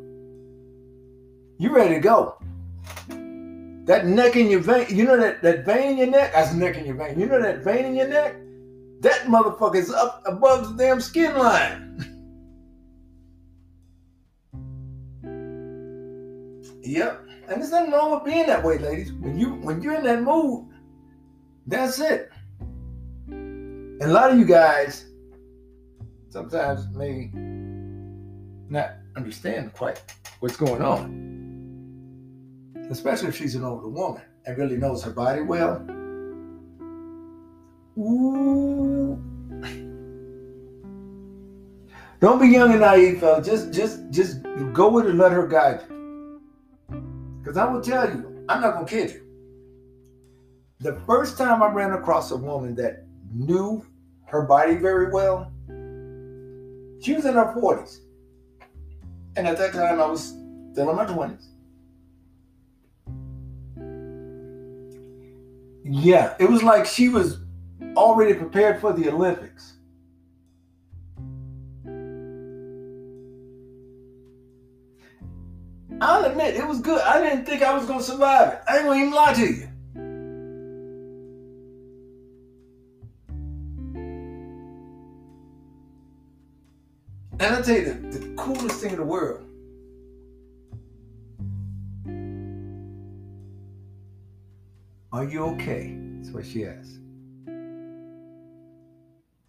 [1.58, 2.38] you're ready to go
[3.86, 6.34] that neck in your vein, you know that, that vein in your neck?
[6.34, 7.20] That's neck in your vein.
[7.20, 8.36] You know that vein in your neck?
[9.02, 11.92] That motherfucker is up above the damn skin line.
[16.82, 17.22] yep.
[17.48, 19.14] And there's nothing wrong with being that way, ladies.
[19.14, 20.68] When you when you're in that mood,
[21.68, 22.32] that's it.
[23.28, 25.06] And a lot of you guys
[26.30, 27.30] sometimes may
[28.70, 30.02] not understand quite
[30.40, 31.36] what's going on
[32.90, 35.86] especially if she's an older woman and really knows her body well.
[37.98, 39.22] Ooh.
[42.20, 43.42] Don't be young and naive, fella.
[43.42, 44.44] Just, just, just
[44.74, 46.42] go with it and Let her guide you.
[47.40, 49.22] Because I will tell you, I'm not gonna kid you.
[50.80, 53.86] The first time I ran across a woman that knew
[54.26, 55.52] her body very well,
[57.02, 58.00] she was in her 40s.
[59.38, 60.34] And at that time, I was
[60.72, 61.48] still in my 20s.
[65.84, 67.40] Yeah, it was like she was
[67.96, 69.74] already prepared for the Olympics.
[76.02, 77.02] I'll admit it was good.
[77.02, 78.62] I didn't think I was gonna survive it.
[78.68, 79.70] I ain't gonna even lie to you.
[87.46, 89.46] And I'll tell you the, the coolest thing in the world.
[95.12, 95.96] Are you okay?
[96.16, 96.98] That's what she asked.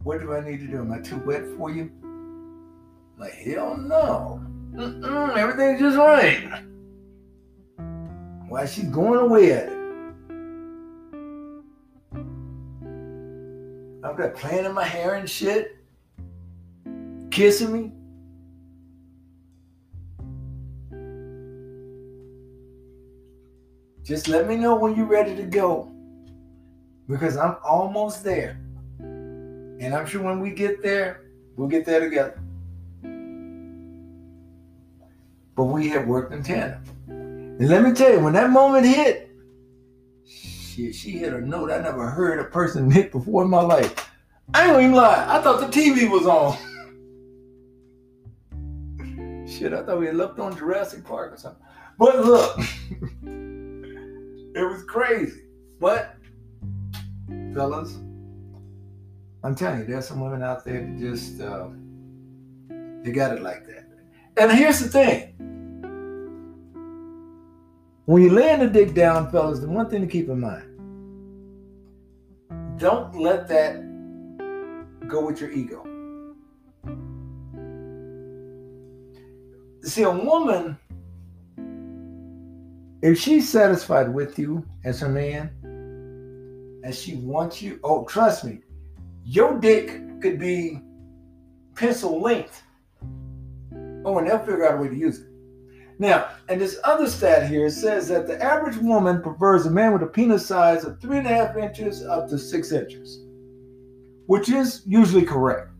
[0.02, 0.80] What do I need to do?
[0.80, 1.90] Am I too wet for you?
[2.02, 4.44] I'm like, hell no.
[4.74, 6.64] Mm-mm, everything's just right.
[8.46, 9.76] Why she's going away at it.
[14.04, 15.78] I've got playing in my hair and shit,
[17.36, 17.92] kissing me.
[24.02, 25.92] Just let me know when you're ready to go
[27.06, 28.58] because I'm almost there.
[28.98, 31.24] And I'm sure when we get there,
[31.56, 32.40] we'll get there together.
[35.54, 36.82] But we have worked in tandem.
[37.06, 39.30] And let me tell you, when that moment hit,
[40.24, 44.10] shit, she hit a note I never heard a person hit before in my life.
[44.54, 46.56] I ain't even lie, I thought the TV was on.
[49.56, 51.62] shit, I thought we had left on Jurassic Park or something.
[51.98, 52.58] But look,
[54.54, 55.42] it was crazy.
[55.80, 56.16] But,
[57.54, 57.98] fellas,
[59.42, 61.68] I'm telling you, there's some women out there that just uh,
[63.02, 63.86] they got it like that.
[64.36, 65.34] And here's the thing:
[68.06, 70.72] when you laying the dick down, fellas, the one thing to keep in mind:
[72.78, 73.76] don't let that
[75.08, 75.85] go with your ego.
[79.86, 80.76] See, a woman,
[83.02, 85.48] if she's satisfied with you as her man,
[86.82, 88.62] and she wants you, oh, trust me,
[89.24, 90.80] your dick could be
[91.76, 92.64] pencil length.
[94.04, 95.28] Oh, and they'll figure out a way to use it.
[96.00, 100.02] Now, and this other stat here says that the average woman prefers a man with
[100.02, 103.20] a penis size of three and a half inches up to six inches,
[104.26, 105.70] which is usually correct.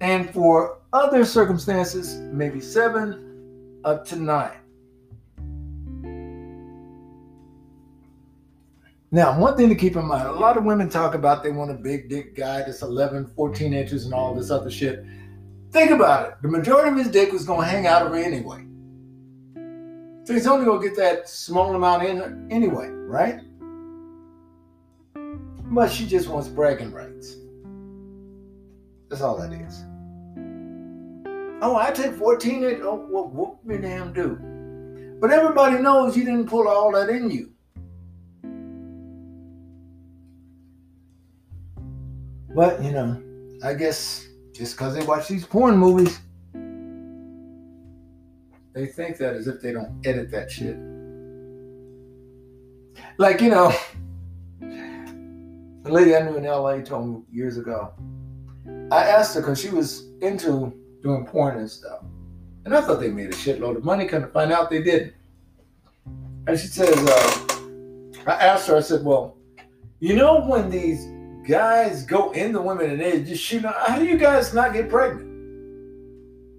[0.00, 4.56] And for other circumstances, maybe seven up to nine.
[9.12, 11.72] Now, one thing to keep in mind a lot of women talk about they want
[11.72, 15.04] a big dick guy that's 11, 14 inches and all this other shit.
[15.72, 16.34] Think about it.
[16.42, 18.64] The majority of his dick was going to hang out of her anyway.
[20.24, 23.40] So he's only going to get that small amount in anyway, right?
[25.72, 27.36] But she just wants bragging rights.
[29.08, 29.84] That's all that is.
[31.62, 32.80] Oh, I take 14 inches.
[32.82, 34.38] Oh, well, whoop me damn do.
[35.20, 37.52] But everybody knows you didn't pull all that in you.
[42.54, 43.22] But, you know,
[43.62, 46.18] I guess just because they watch these porn movies,
[48.72, 50.76] they think that as if they don't edit that shit.
[53.18, 53.72] Like, you know,
[54.60, 57.92] the lady I knew in LA told me years ago.
[58.90, 60.72] I asked her because she was into
[61.02, 62.02] doing porn and stuff.
[62.64, 65.14] And I thought they made a shitload of money, kind of find out they didn't.
[66.46, 69.36] And she says, uh, I asked her, I said, well,
[70.00, 71.06] you know when these
[71.46, 73.64] guys go in the women and they just shoot.
[73.64, 75.28] How do you guys not get pregnant?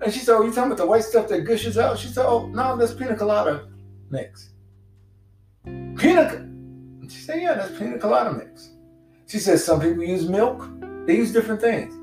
[0.03, 1.97] And she said, Oh, you talking about the white stuff that gushes out?
[1.97, 3.67] She said, Oh, no, that's pina colada
[4.09, 4.49] mix.
[5.65, 6.47] Pina
[7.07, 8.71] She said, Yeah, that's pina colada mix.
[9.27, 10.69] She says, Some people use milk,
[11.05, 11.93] they use different things.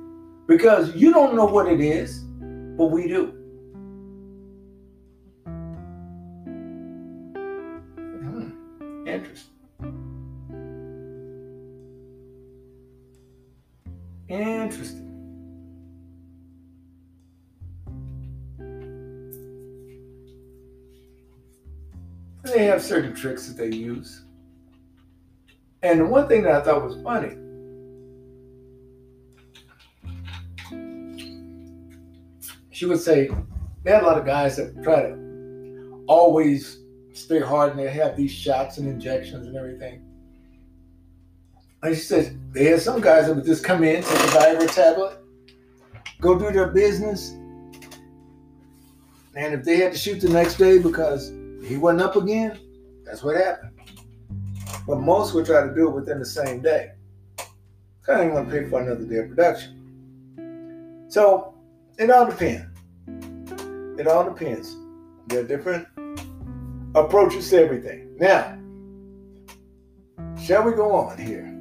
[0.47, 2.24] Because you don't know what it is,
[2.79, 3.26] but we do.
[7.97, 8.51] Hmm,
[9.05, 9.55] interesting.
[14.29, 15.05] Interesting.
[22.45, 24.22] They have certain tricks that they use.
[25.83, 27.37] And the one thing that I thought was funny
[32.79, 33.29] she would say
[33.83, 36.79] they had a lot of guys that try to always
[37.12, 40.01] stay hard and they have these shots and injections and everything.
[41.83, 44.72] And she says they had some guys that would just come in, take a Viagra
[44.72, 45.18] tablet,
[46.20, 47.31] go do their business,
[49.35, 51.31] and if they had to shoot the next day because
[51.64, 52.61] he wasn't up again,
[53.05, 53.72] that's what happened.
[54.87, 56.93] But most would try to do it within the same day.
[58.07, 61.07] I didn't want to pay for another day of production.
[61.09, 61.55] So
[61.99, 62.68] it all depends.
[63.99, 64.76] It all depends.
[65.26, 65.88] There are different
[66.94, 68.16] approaches to everything.
[68.16, 68.57] Now,
[70.40, 71.53] shall we go on here?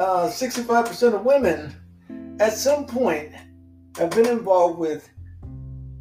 [0.00, 1.72] Uh, 65% of women
[2.40, 3.32] at some point
[3.96, 5.08] have been involved with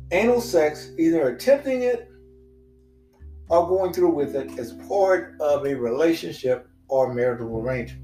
[0.09, 2.09] anal sex, either attempting it
[3.49, 8.01] or going through with it as part of a relationship or marital arrangement.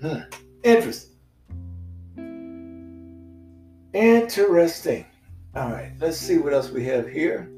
[0.00, 0.22] Hmm.
[0.64, 1.16] Interesting.
[3.92, 5.06] Interesting.
[5.54, 7.50] All right, let's see what else we have here.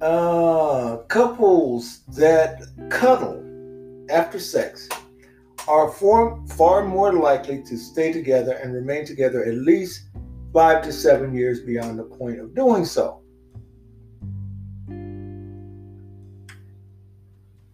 [0.00, 3.44] Uh, couples that cuddle
[4.10, 4.88] after sex
[5.66, 10.08] are far, far more likely to stay together and remain together at least
[10.52, 13.22] five to seven years beyond the point of doing so.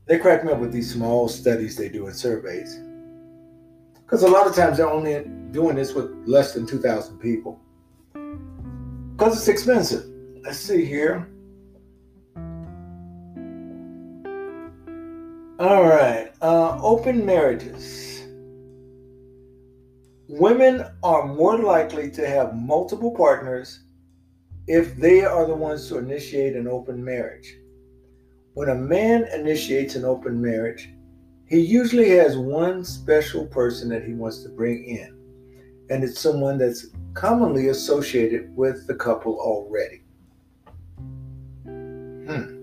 [0.07, 2.79] They crack me up with these small studies they do in surveys.
[4.05, 7.59] Because a lot of times they're only doing this with less than 2,000 people.
[8.13, 10.05] Because it's expensive.
[10.43, 11.27] Let's see here.
[15.59, 16.33] All right.
[16.43, 18.25] Uh, open marriages.
[20.29, 23.85] Women are more likely to have multiple partners
[24.67, 27.57] if they are the ones to initiate an open marriage.
[28.55, 30.91] When a man initiates an open marriage,
[31.47, 35.19] he usually has one special person that he wants to bring in,
[35.91, 40.03] and it's someone that's commonly associated with the couple already.
[41.65, 42.55] Hmm.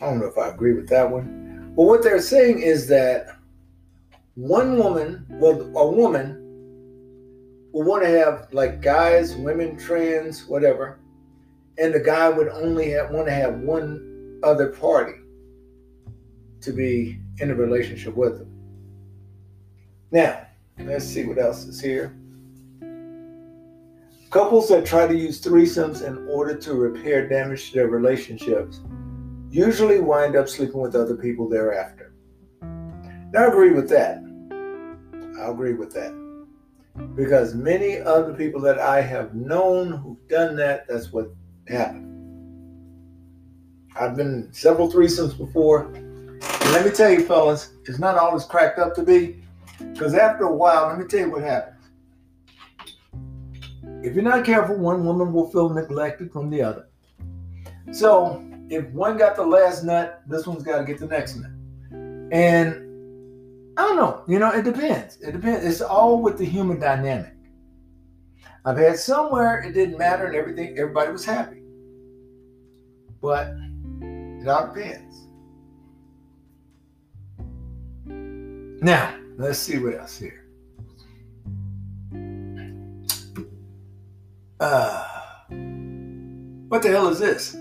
[0.00, 1.74] I don't know if I agree with that one.
[1.76, 3.36] But what they're saying is that
[4.36, 6.36] one woman, well, a woman
[7.72, 10.98] will want to have like guys, women, trans, whatever,
[11.78, 15.14] and the guy would only have, want to have one other party
[16.60, 18.52] to be in a relationship with him.
[20.10, 20.46] Now,
[20.78, 22.16] let's see what else is here.
[24.30, 28.80] Couples that try to use threesomes in order to repair damage to their relationships
[29.50, 32.12] usually wind up sleeping with other people thereafter.
[32.60, 34.18] Now, I agree with that.
[35.40, 36.12] I agree with that.
[37.14, 41.30] Because many other people that I have known who've done that, that's what
[41.70, 41.98] yeah,
[44.00, 45.92] I've been several threesomes before.
[45.92, 49.42] And let me tell you, fellas, it's not all it's cracked up to be.
[49.92, 51.74] Because after a while, let me tell you what happens.
[54.02, 56.88] If you're not careful, one woman will feel neglected from the other.
[57.90, 61.50] So if one got the last nut, this one's got to get the next nut.
[62.32, 62.74] And
[63.76, 64.24] I don't know.
[64.26, 65.18] You know, it depends.
[65.20, 65.64] It depends.
[65.64, 67.34] It's all with the human dynamic.
[68.64, 71.57] I've had somewhere it didn't matter and everything, everybody was happy.
[73.20, 73.48] But
[74.00, 75.26] it all depends.
[78.80, 80.44] Now, let's see what else here.
[84.60, 85.04] Uh,
[86.68, 87.56] what the hell is this?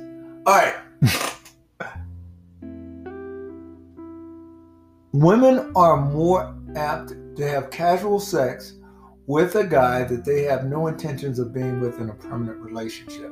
[0.46, 0.76] All right.
[5.14, 8.74] Women are more apt to have casual sex
[9.26, 13.32] with a guy that they have no intentions of being with in a permanent relationship.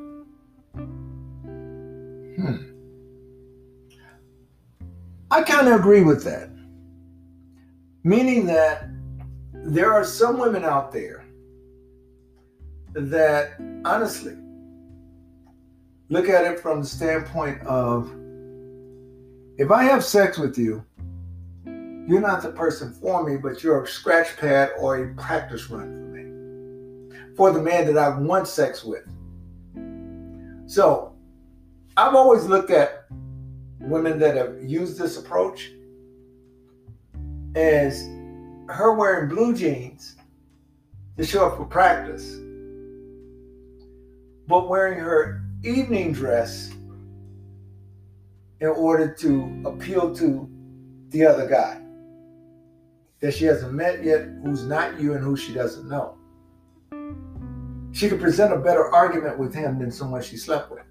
[2.35, 2.57] Hmm.
[5.31, 6.49] I kind of agree with that.
[8.03, 8.89] Meaning that
[9.53, 11.25] there are some women out there
[12.93, 14.37] that honestly
[16.09, 18.11] look at it from the standpoint of
[19.57, 20.85] if I have sex with you,
[21.65, 25.87] you're not the person for me, but you're a scratch pad or a practice run
[25.87, 29.07] for me, for the man that I've once sex with.
[30.67, 31.14] So
[31.97, 33.05] I've always looked at
[33.79, 35.71] women that have used this approach
[37.55, 38.03] as
[38.67, 40.17] her wearing blue jeans
[41.17, 42.35] to show up for practice,
[44.47, 46.71] but wearing her evening dress
[48.59, 50.49] in order to appeal to
[51.09, 51.81] the other guy
[53.21, 56.17] that she hasn't met yet, who's not you and who she doesn't know.
[57.93, 60.84] She could present a better argument with him than someone she slept with.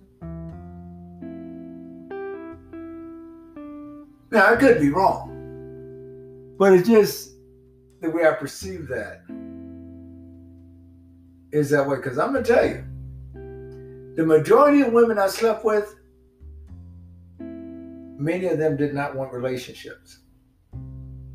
[4.35, 7.37] Now, I could be wrong, but it's just
[8.01, 9.23] the way I perceive that
[11.53, 11.95] is that way.
[11.95, 12.85] Because I'm going to tell you,
[14.17, 15.95] the majority of women I slept with,
[17.39, 20.19] many of them did not want relationships.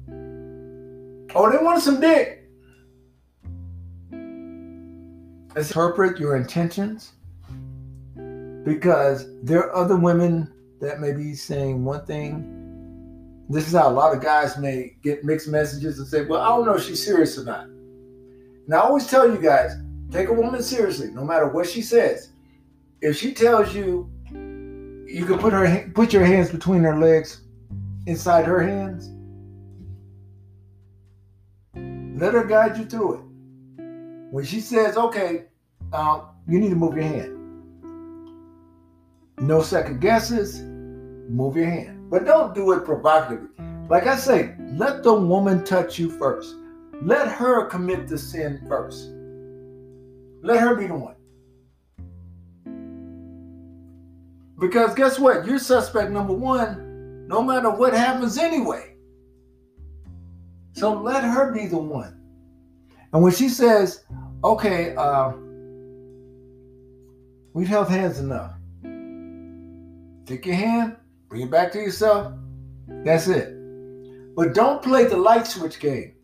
[0.10, 2.50] Oh, they wanted some dick.
[5.56, 7.14] Interpret your intentions
[8.66, 12.59] because there are other women that may be saying one thing
[13.50, 16.50] this is how a lot of guys may get mixed messages and say, Well, I
[16.50, 17.66] don't know if she's serious or not.
[17.66, 19.76] And I always tell you guys,
[20.12, 22.30] take a woman seriously, no matter what she says.
[23.02, 24.10] If she tells you
[25.08, 27.42] you can put her put your hands between her legs
[28.06, 29.10] inside her hands,
[32.22, 33.22] let her guide you through it.
[34.32, 35.46] When she says, okay,
[35.92, 37.36] uh, you need to move your hand.
[39.40, 40.62] No second guesses,
[41.30, 42.10] move your hand.
[42.10, 43.50] But don't do it provocatively.
[43.90, 46.56] Like I say, let the woman touch you first.
[47.02, 49.10] Let her commit the sin first.
[50.42, 51.16] Let her be the one.
[54.60, 55.46] Because guess what?
[55.46, 58.96] You're suspect number one, no matter what happens anyway.
[60.74, 62.22] So let her be the one.
[63.14, 64.04] And when she says,
[64.44, 65.32] okay, uh,
[67.54, 68.54] we've held hands enough.
[70.26, 70.98] Take your hand,
[71.30, 72.34] bring it back to yourself.
[73.06, 73.56] That's it.
[74.36, 76.16] But don't play the light switch game.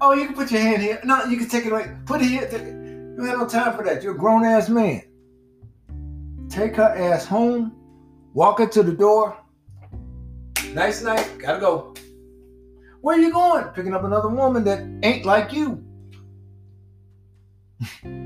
[0.00, 1.00] Oh, you can put your hand here.
[1.04, 1.90] No, you can take it away.
[2.04, 2.48] Put it here.
[3.18, 4.02] You have no time for that.
[4.02, 5.02] You're a grown ass man.
[6.48, 7.72] Take her ass home,
[8.34, 9.36] walk her to the door.
[10.72, 11.94] Nice night, gotta go.
[13.00, 13.64] Where are you going?
[13.68, 15.82] Picking up another woman that ain't like you.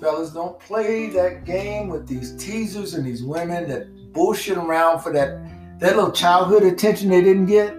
[0.00, 5.12] Fellas, don't play that game with these teasers and these women that bullshit around for
[5.12, 5.40] that,
[5.80, 7.74] that little childhood attention they didn't get.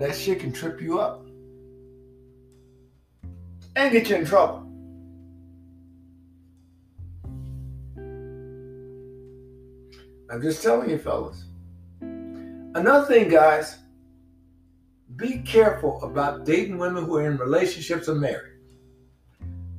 [0.00, 1.24] That shit can trip you up
[3.76, 4.66] and get you in trouble.
[10.28, 11.44] I'm just telling you, fellas.
[12.00, 13.78] Another thing, guys,
[15.14, 18.51] be careful about dating women who are in relationships or married.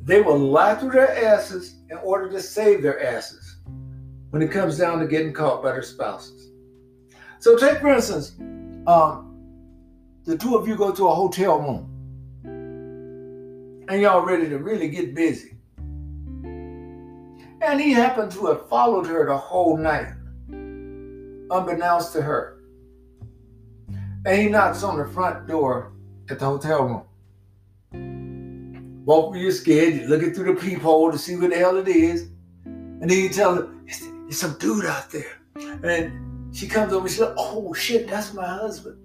[0.06, 3.58] They will lie through their asses in order to save their asses
[4.32, 6.52] when it comes down to getting caught by their spouses.
[7.40, 8.36] So, take for instance,
[8.88, 9.34] um,
[10.26, 11.90] the two of you go to a hotel room
[13.90, 15.58] and y'all ready to really get busy.
[17.62, 20.14] And he happened to have followed her the whole night,
[21.50, 22.60] unbeknownst to her.
[24.26, 25.94] And he knocks on the front door
[26.30, 27.04] at the hotel room.
[29.06, 31.90] Both of you scared, you're looking through the peephole to see what the hell it
[31.90, 32.30] is.
[32.66, 35.40] And then you tell her, there's some dude out there.
[35.84, 38.98] And she comes over and she says, oh shit, that's my husband.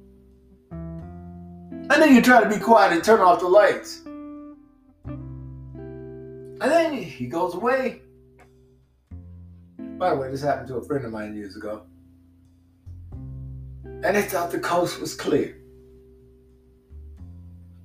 [0.70, 4.02] And then you try to be quiet and turn off the lights.
[6.60, 8.02] And then he goes away.
[9.78, 11.82] By the way, this happened to a friend of mine years ago.
[13.82, 15.56] And they thought the coast was clear.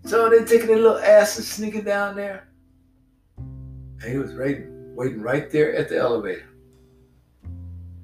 [0.06, 2.50] So they taking their little asses sneaking down there.
[3.38, 6.50] And he was waiting, waiting right there at the elevator.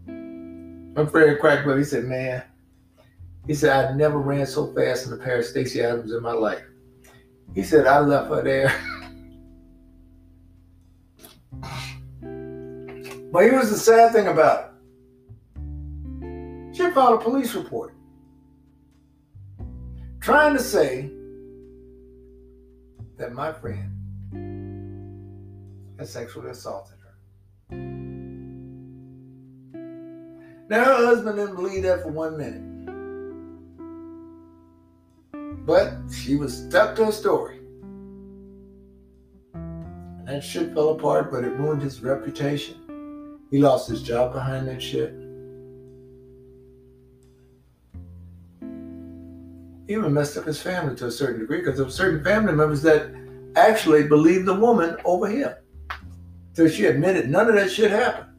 [0.08, 1.78] My friend cracked up.
[1.78, 2.42] He said, Man,
[3.48, 6.32] he said, I never ran so fast in a pair of Stacy Adams in my
[6.32, 6.64] life.
[7.54, 8.74] He said, I left her there.
[13.32, 14.66] but here's the sad thing about it.
[16.76, 17.94] She filed a police report
[20.22, 21.10] trying to say
[23.20, 23.92] that my friend
[26.00, 27.16] had sexually assaulted her.
[30.70, 32.64] Now, her husband didn't believe that for one minute.
[35.66, 37.60] But she was stuck to her story.
[39.54, 42.76] And that shit fell apart, but it ruined his reputation.
[43.52, 45.14] He lost his job behind that shit.
[49.90, 52.84] Even messed up his family to a certain degree because there were certain family members
[52.84, 53.12] that
[53.56, 55.52] actually believed the woman over him.
[56.54, 58.30] So she admitted none of that shit happened.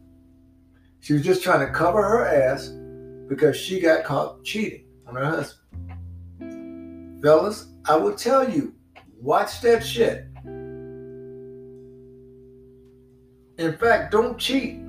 [1.00, 2.68] She was just trying to cover her ass
[3.28, 5.56] because she got caught cheating on her husband.
[7.20, 8.72] Fellas, I will tell you,
[9.20, 10.26] watch that shit.
[13.58, 14.80] In fact, don't cheat.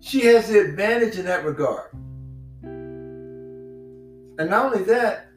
[0.00, 1.90] She has the advantage in that regard.
[4.38, 5.27] And not only that,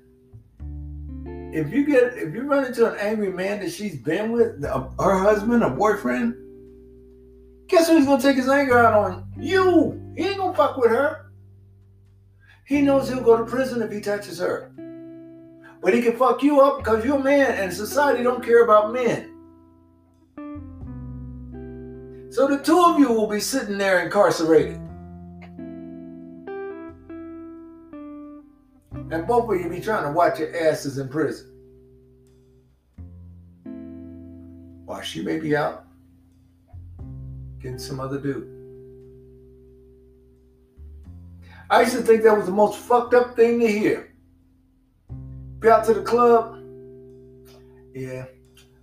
[1.54, 5.18] if you get if you run into an angry man that she's been with, her
[5.18, 6.36] husband, a boyfriend,
[7.68, 9.32] guess who he's gonna take his anger out on?
[9.38, 10.02] You.
[10.16, 11.32] He ain't gonna fuck with her.
[12.66, 14.72] He knows he'll go to prison if he touches her.
[15.82, 18.94] But he can fuck you up because you're a man and society don't care about
[18.94, 19.28] men.
[22.32, 24.80] So the two of you will be sitting there incarcerated.
[29.12, 31.48] And both of you be trying to watch your asses in prison.
[34.86, 35.86] While she may be out
[37.60, 38.48] getting some other dude.
[41.70, 44.14] I used to think that was the most fucked up thing to hear.
[45.60, 46.58] Be out to the club.
[47.94, 48.26] Yeah.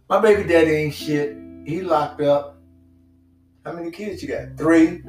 [0.09, 1.37] My baby daddy ain't shit.
[1.67, 2.59] He locked up.
[3.65, 4.57] How many kids you got?
[4.57, 5.03] Three.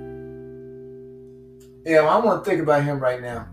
[1.85, 3.47] Yeah, I want to think about him right now.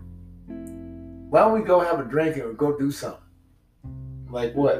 [1.29, 3.19] Why don't we go have a drink or go do something?
[4.29, 4.77] Like what?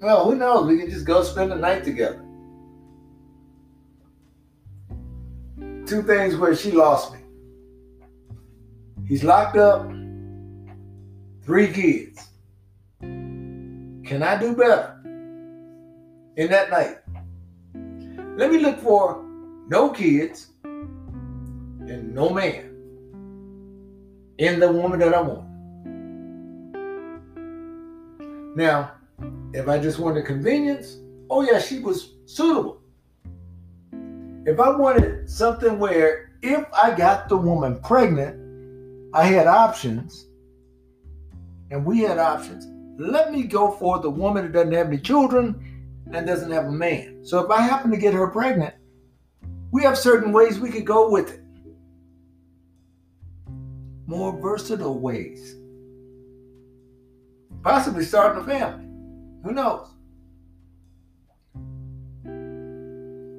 [0.00, 0.66] Well, who knows?
[0.66, 2.22] We can just go spend the night together.
[5.86, 7.20] Two things where she lost me.
[9.06, 9.88] He's locked up,
[11.44, 12.28] three kids.
[13.00, 15.00] Can I do better
[16.36, 16.98] in that night?
[18.36, 19.24] Let me look for
[19.68, 22.75] no kids and no man
[24.38, 25.46] in the woman that I want.
[28.56, 28.92] Now,
[29.52, 30.98] if I just wanted convenience,
[31.30, 32.80] oh yeah, she was suitable.
[34.44, 38.42] If I wanted something where if I got the woman pregnant,
[39.14, 40.26] I had options,
[41.70, 42.66] and we had options,
[42.98, 46.72] let me go for the woman that doesn't have any children and doesn't have a
[46.72, 47.24] man.
[47.24, 48.74] So if I happen to get her pregnant,
[49.72, 51.40] we have certain ways we could go with it.
[54.06, 55.56] More versatile ways.
[57.62, 58.84] Possibly starting a family.
[59.42, 59.88] Who knows?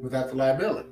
[0.04, 0.90] Without the liability.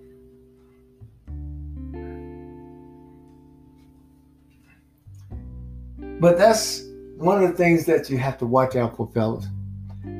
[6.19, 6.83] But that's
[7.17, 9.45] one of the things that you have to watch out for, fellas,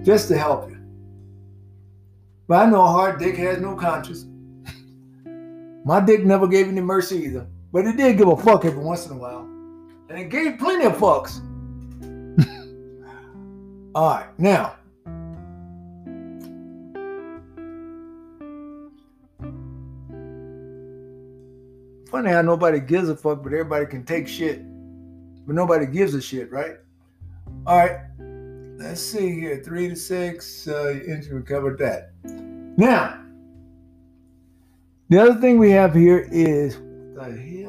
[0.03, 0.78] just to help you.
[2.47, 4.26] But I know a hard dick has no conscience.
[5.86, 9.05] My dick never gave any mercy either, but it did give a fuck every once
[9.05, 9.41] in a while.
[10.07, 11.41] And it gave plenty of fucks.
[13.93, 14.78] All right, now.
[22.09, 24.61] Funny how nobody gives a fuck, but everybody can take shit.
[25.45, 26.78] But nobody gives a shit, right?
[27.67, 27.99] All right,
[28.78, 29.61] let's see here.
[29.61, 30.97] Three to six, uh,
[31.30, 32.13] we covered that.
[32.23, 33.21] Now,
[35.09, 36.78] the other thing we have here is
[37.15, 37.64] the hell.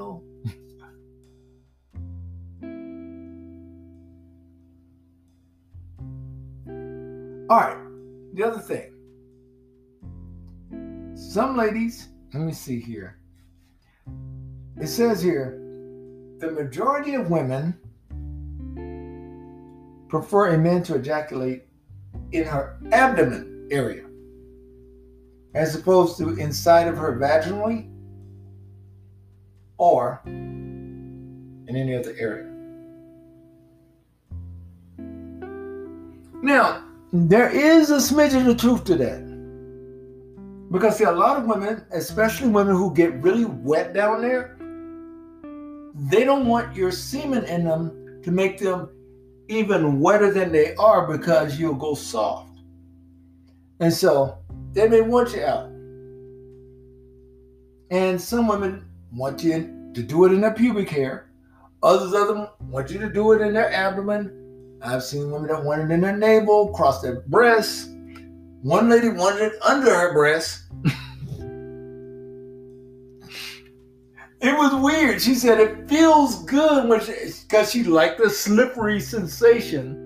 [7.49, 7.78] All right,
[8.34, 8.92] the other thing.
[11.14, 13.18] Some ladies, let me see here.
[14.80, 15.62] It says here
[16.38, 17.78] the majority of women
[20.09, 21.62] prefer a man to ejaculate
[22.32, 24.07] in her abdomen area
[25.55, 27.88] as opposed to inside of her vaginally
[29.78, 32.53] or in any other area.
[36.42, 36.84] Now,
[37.16, 39.24] there is a smidgen of truth to that.
[40.70, 44.56] Because see, a lot of women, especially women who get really wet down there,
[46.10, 48.90] they don't want your semen in them to make them
[49.48, 52.58] even wetter than they are because you'll go soft.
[53.80, 54.38] And so
[54.72, 55.70] they may want you out.
[57.90, 61.30] And some women want you to do it in their pubic hair.
[61.82, 64.45] Others of them want you to do it in their abdomen.
[64.82, 67.88] I've seen women that wanted in their navel, cross their breasts.
[68.62, 70.64] One lady wanted it under her breast.
[74.40, 75.20] It was weird.
[75.20, 76.88] She said it feels good
[77.48, 80.02] because she, she liked the slippery sensation.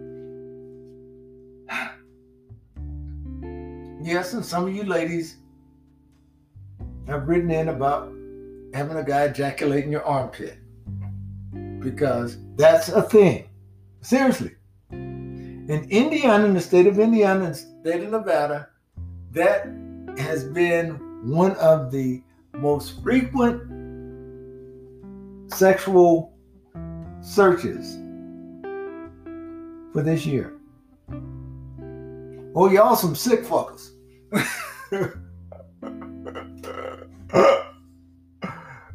[4.02, 5.36] yes, and some of you ladies
[7.06, 8.12] have written in about
[8.72, 10.56] having a guy ejaculate in your armpit
[11.80, 13.48] because that's a thing.
[14.00, 14.52] Seriously.
[15.70, 18.70] In Indiana, in the state of Indiana and state of Nevada,
[19.30, 19.68] that
[20.18, 23.62] has been one of the most frequent
[25.46, 26.34] sexual
[27.20, 27.94] searches
[29.92, 30.54] for this year.
[32.56, 33.90] Oh, y'all some sick fuckers.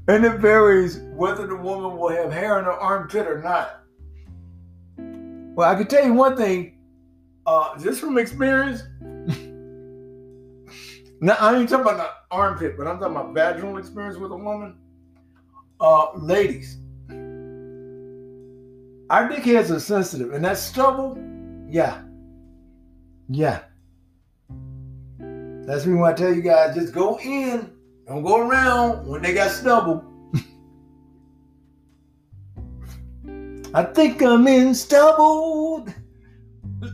[0.10, 3.85] and it varies whether the woman will have hair in her armpit or not.
[5.56, 6.78] Well, I can tell you one thing,
[7.46, 8.84] uh, just from experience.
[11.22, 14.38] now, I ain't talking about the armpit, but I'm talking about vaginal experience with a
[14.38, 14.78] woman
[15.80, 16.78] uh, ladies,
[19.10, 21.18] our dickheads are sensitive, and that stubble,
[21.70, 22.02] yeah,
[23.30, 23.64] yeah.
[25.20, 27.72] That's me when I tell you guys just go in,
[28.08, 30.04] don't go around when they got stubble.
[33.76, 35.86] I think I'm in stubble.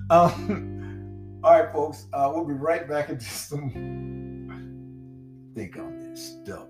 [0.10, 3.70] Um, all right, folks, uh, we'll be right back in just some.
[5.54, 6.70] Think I'm in stubble.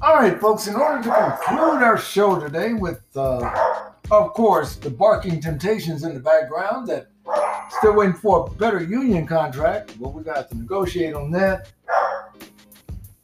[0.00, 3.73] All right, folks, in order to conclude our show today with, uh,
[4.18, 7.08] of course, the barking temptations in the background that
[7.78, 9.96] still waiting for a better union contract.
[9.98, 11.72] Well, we got to negotiate on that.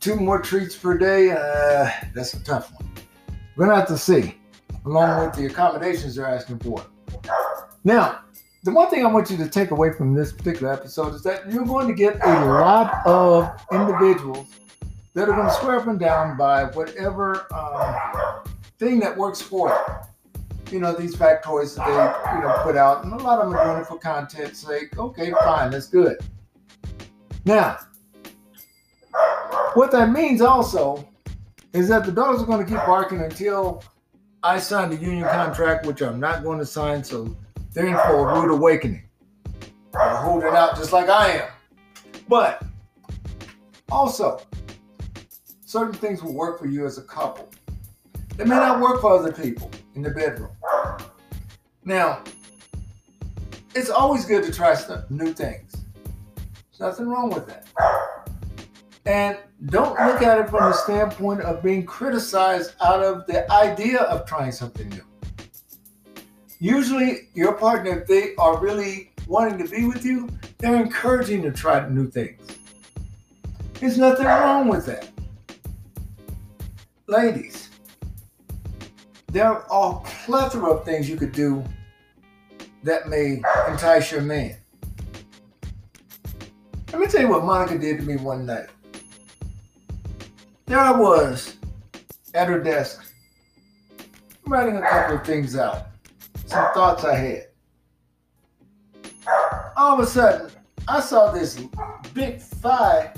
[0.00, 1.30] Two more treats per day.
[1.30, 2.90] Uh, that's a tough one.
[3.56, 4.38] We're to have to see,
[4.86, 6.84] along with the accommodations they're asking for.
[7.84, 8.20] Now,
[8.62, 11.50] the one thing I want you to take away from this particular episode is that
[11.50, 14.46] you're going to get a lot of individuals
[15.14, 18.42] that are going to swear up and down by whatever uh,
[18.78, 20.09] thing that works for them.
[20.70, 23.58] You know, these factoids that they, you know, put out, and a lot of them
[23.58, 24.96] are doing it for content's sake.
[24.96, 26.18] Okay, fine, that's good.
[27.44, 27.78] Now,
[29.74, 31.08] what that means also
[31.72, 33.82] is that the dogs are going to keep barking until
[34.42, 37.36] I sign the union contract, which I'm not going to sign, so
[37.72, 39.02] they're in for a rude awakening.
[39.92, 41.48] They're holding out just like I am.
[42.28, 42.62] But
[43.90, 44.40] also,
[45.64, 47.48] certain things will work for you as a couple.
[48.40, 50.48] They may not work for other people in the bedroom.
[51.84, 52.22] Now,
[53.74, 55.72] it's always good to try stuff, new things.
[55.74, 57.66] There's nothing wrong with that.
[59.04, 59.36] And
[59.66, 64.24] don't look at it from the standpoint of being criticized out of the idea of
[64.24, 65.04] trying something new.
[66.60, 71.50] Usually, your partner, if they are really wanting to be with you, they're encouraging to
[71.52, 72.40] try new things.
[73.74, 75.10] There's nothing wrong with that.
[77.06, 77.69] Ladies,
[79.30, 81.64] there are a plethora of things you could do
[82.82, 84.56] that may entice your man.
[86.92, 88.66] Let me tell you what Monica did to me one night.
[90.66, 91.56] There I was
[92.34, 93.12] at her desk,
[94.46, 95.86] writing a couple of things out,
[96.46, 97.46] some thoughts I had.
[99.76, 100.50] All of a sudden,
[100.88, 101.60] I saw this
[102.14, 103.14] big thigh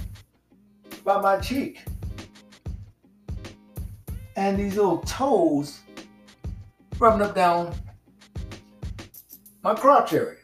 [1.05, 1.81] by my cheek
[4.37, 5.81] and these little toes
[6.99, 7.75] rubbing up down
[9.63, 10.39] my crotch area.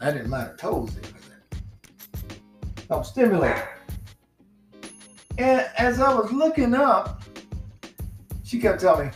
[0.00, 1.12] I didn't mind her toes there,
[2.90, 3.62] I'm stimulating.
[5.38, 7.22] And as I was looking up,
[8.44, 9.12] she kept telling me,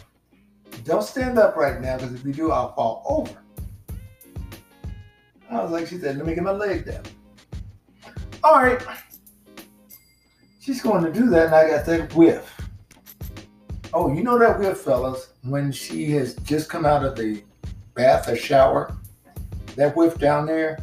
[0.84, 3.40] don't stand up right now because if you do, I'll fall over.
[5.50, 7.02] I was like, she said, let me get my leg down.
[8.42, 8.80] All right.
[10.60, 12.59] She's going to do that, and I got that whiff.
[13.92, 17.42] Oh, you know that whiff, fellas, when she has just come out of the
[17.94, 18.96] bath or shower,
[19.74, 20.78] that whiff down there.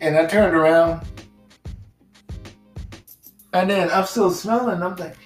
[0.00, 1.06] And I turned around,
[3.52, 4.82] and then I'm still smelling.
[4.82, 5.16] I'm like,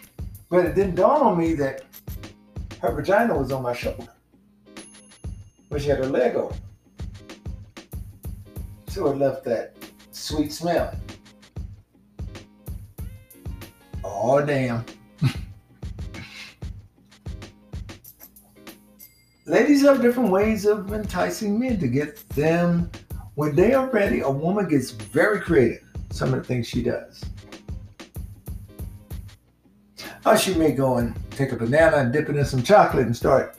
[0.50, 1.84] but it didn't dawn on me that
[2.80, 4.08] her vagina was on my shoulder,
[5.70, 6.54] but she had her leg over.
[8.88, 9.74] So it left that
[10.12, 10.94] sweet smell.
[14.04, 14.84] Oh, damn.
[19.48, 22.90] Ladies have different ways of enticing men to get them.
[23.34, 25.82] When they are ready, a woman gets very creative.
[26.10, 27.24] Some of the things she does.
[30.26, 33.16] Or she may go and take a banana and dip it in some chocolate and
[33.16, 33.56] start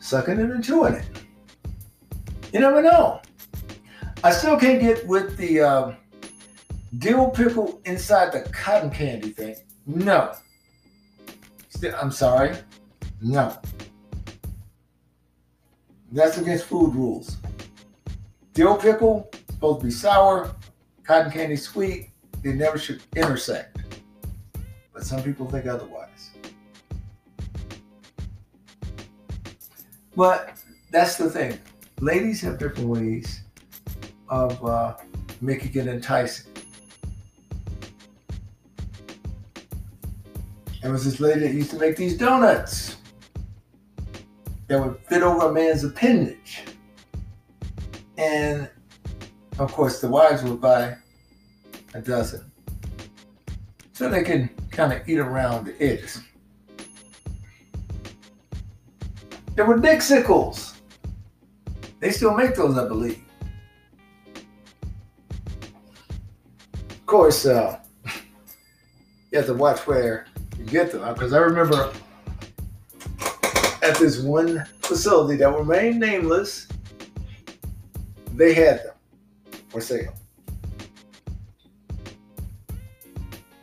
[0.00, 1.06] sucking it and chewing it.
[2.52, 3.22] You never know.
[4.24, 5.94] I still can't get with the uh,
[6.98, 9.54] dill pickle inside the cotton candy thing.
[9.86, 10.34] No.
[11.96, 12.56] I'm sorry.
[13.22, 13.56] No.
[16.12, 17.36] That's against food rules.
[18.54, 20.54] Dill pickle supposed to be sour,
[21.02, 22.10] cotton candy sweet.
[22.42, 23.78] They never should intersect.
[24.92, 26.30] But some people think otherwise.
[30.14, 30.58] But
[30.90, 31.58] that's the thing.
[32.00, 33.42] Ladies have different ways
[34.28, 34.96] of uh,
[35.40, 36.52] making it enticing.
[40.82, 42.96] There was this lady that used to make these donuts
[44.68, 46.64] that would fit over a man's appendage.
[48.18, 48.68] And
[49.58, 50.96] of course, the wives would buy
[51.94, 52.50] a dozen
[53.92, 56.22] so they can kind of eat around the edges.
[59.54, 60.74] There were Dixicles.
[61.98, 63.22] They still make those, I believe.
[66.90, 67.80] Of course, uh,
[69.30, 70.26] you have to watch where
[70.58, 71.14] you get them.
[71.14, 71.90] Because I remember
[73.86, 76.66] at this one facility that remained nameless,
[78.34, 78.94] they had them
[79.68, 80.12] for sale.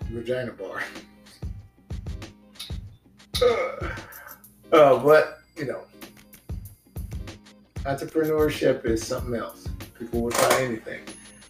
[0.10, 0.82] Vagina bar.
[4.72, 5.82] uh, but, you know,
[7.80, 9.68] entrepreneurship is something else.
[10.00, 11.02] People will try anything.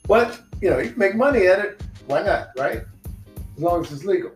[0.07, 1.84] But, you know, you can make money at it.
[2.07, 2.82] Why not, right?
[3.55, 4.32] As long as it's legal.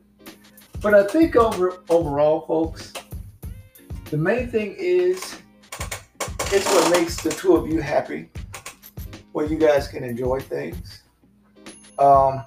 [0.79, 2.93] But I think over overall, folks,
[4.09, 5.37] the main thing is
[6.53, 8.29] it's what makes the two of you happy,
[9.33, 11.03] where you guys can enjoy things.
[11.99, 12.45] Um,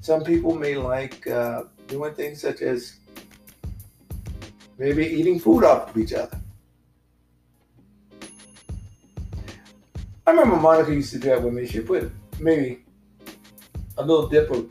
[0.00, 2.98] some people may like uh, doing things such as
[4.78, 6.38] maybe eating food off of each other.
[10.26, 11.66] I remember Monica used to do that with me.
[11.66, 12.84] She put maybe
[13.96, 14.70] a little dip of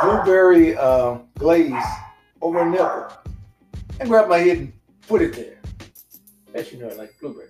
[0.00, 1.72] blueberry uh, glaze
[2.40, 3.12] over a nipple
[4.00, 4.72] and grab my and
[5.08, 5.58] put it there.
[6.54, 7.48] As you know, like blueberry.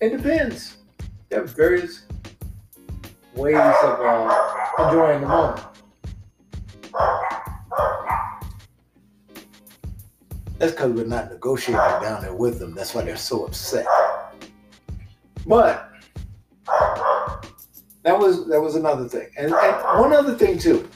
[0.00, 0.78] It depends.
[1.28, 2.06] There are various
[3.34, 5.60] ways of uh, enjoying the moment.
[10.58, 12.74] That's because we're not negotiating down there with them.
[12.74, 13.86] That's why they're so upset.
[15.46, 15.90] But
[18.02, 20.88] that was that was another thing, and, and one other thing too.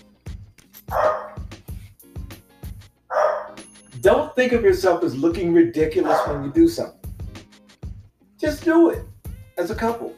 [4.34, 6.98] Think of yourself as looking ridiculous when you do something.
[8.38, 9.04] Just do it
[9.58, 10.16] as a couple.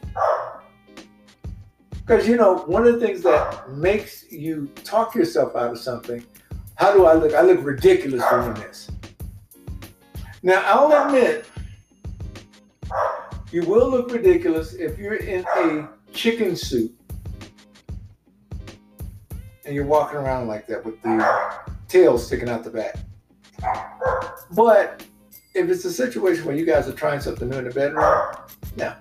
[1.91, 6.23] Because you know, one of the things that makes you talk yourself out of something,
[6.75, 7.33] how do I look?
[7.33, 8.89] I look ridiculous doing this.
[10.43, 11.45] Now, I'll admit,
[13.51, 16.93] you will look ridiculous if you're in a chicken suit
[19.65, 21.53] and you're walking around like that with the
[21.87, 22.95] tail sticking out the back.
[24.51, 25.05] But
[25.53, 28.03] if it's a situation where you guys are trying something new in the bedroom,
[28.77, 28.93] no.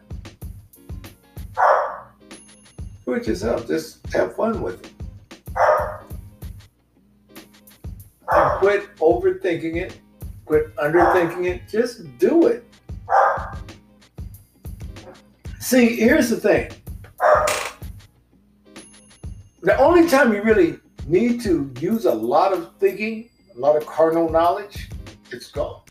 [3.04, 3.66] Do it yourself.
[3.66, 4.90] Just have fun with it.
[8.30, 10.00] And quit overthinking it
[10.46, 11.62] Quit underthinking it.
[11.68, 12.64] Just do it.
[15.58, 16.70] See, here's the thing.
[19.62, 23.86] The only time you really need to use a lot of thinking, a lot of
[23.86, 24.90] carnal knowledge,
[25.30, 25.82] it's gone.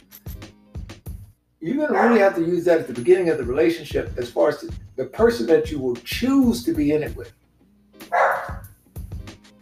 [1.59, 4.29] You're going to really have to use that at the beginning of the relationship as
[4.29, 7.31] far as the person that you will choose to be in it with.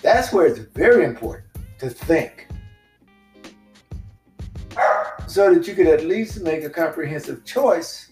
[0.01, 1.45] That's where it's very important
[1.77, 2.47] to think
[5.27, 8.09] so that you could at least make a comprehensive choice.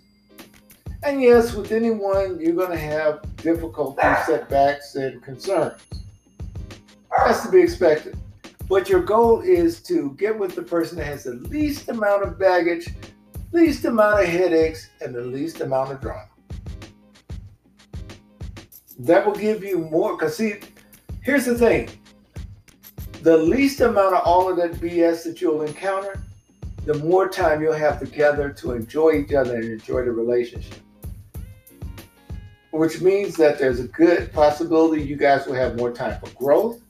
[1.02, 5.82] And yes, with anyone, you're going to have difficulties, setbacks, and concerns.
[7.26, 8.18] That's to be expected.
[8.70, 12.38] But your goal is to get with the person that has the least amount of
[12.38, 12.88] baggage,
[13.52, 16.30] least amount of headaches, and the least amount of drama.
[19.00, 20.16] That will give you more.
[20.16, 20.58] Because, see,
[21.24, 21.90] here's the thing
[23.24, 26.22] the least amount of all of that BS that you'll encounter
[26.86, 30.80] the more time you'll have together to enjoy each other and enjoy the relationship.
[32.72, 36.82] Which means that there's a good possibility you guys will have more time for growth.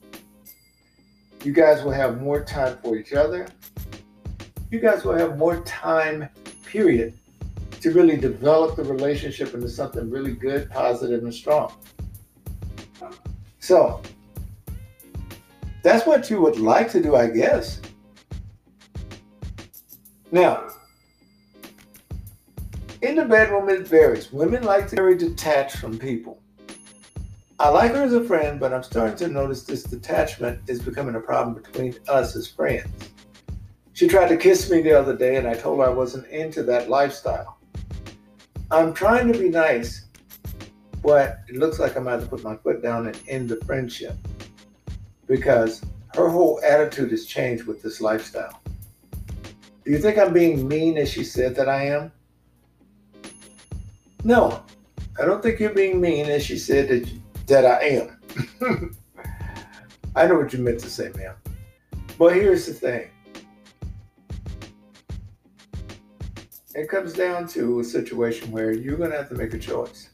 [1.43, 3.47] You guys will have more time for each other.
[4.71, 6.27] You guys will have more time,
[6.65, 7.17] period,
[7.81, 11.73] to really develop the relationship into something really good, positive, and strong.
[13.59, 14.01] So,
[15.81, 17.81] that's what you would like to do, I guess.
[20.31, 20.67] Now,
[23.01, 24.31] in the bedroom, it varies.
[24.33, 26.41] Women like to be very detached from people.
[27.59, 31.15] I like her as a friend, but I'm starting to notice this detachment is becoming
[31.15, 32.87] a problem between us as friends.
[33.91, 36.63] She tried to kiss me the other day, and I told her I wasn't into
[36.63, 37.57] that lifestyle.
[38.71, 40.05] I'm trying to be nice,
[41.03, 44.15] but it looks like I'm going to put my foot down and end the friendship
[45.27, 45.81] because
[46.15, 48.61] her whole attitude has changed with this lifestyle.
[49.83, 52.11] Do you think I'm being mean as she said that I am?
[54.23, 54.63] No,
[55.21, 57.09] I don't think you're being mean as she said that,
[57.49, 58.19] that I am.
[60.15, 61.35] I know what you meant to say, ma'am.
[62.17, 63.09] But here's the thing
[66.75, 70.09] it comes down to a situation where you're going to have to make a choice.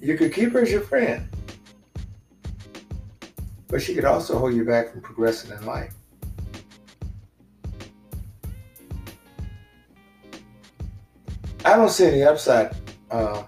[0.00, 1.28] You could keep her as your friend,
[3.68, 5.94] but she could also hold you back from progressing in life.
[11.64, 12.74] I don't see any upside
[13.10, 13.44] uh,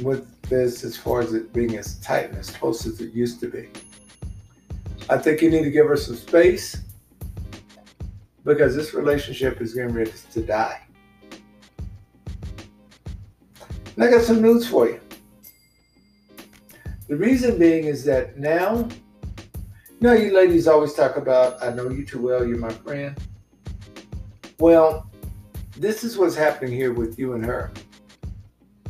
[0.00, 3.40] with this as far as it being as tight and as close as it used
[3.40, 3.68] to be.
[5.08, 6.76] I think you need to give her some space
[8.44, 10.80] because this relationship is getting ready to die.
[13.96, 15.00] And I got some news for you.
[17.06, 18.88] The reason being is that now,
[19.88, 23.16] you know, you ladies always talk about, I know you too well, you're my friend.
[24.58, 25.10] Well,
[25.76, 27.72] this is what's happening here with you and her.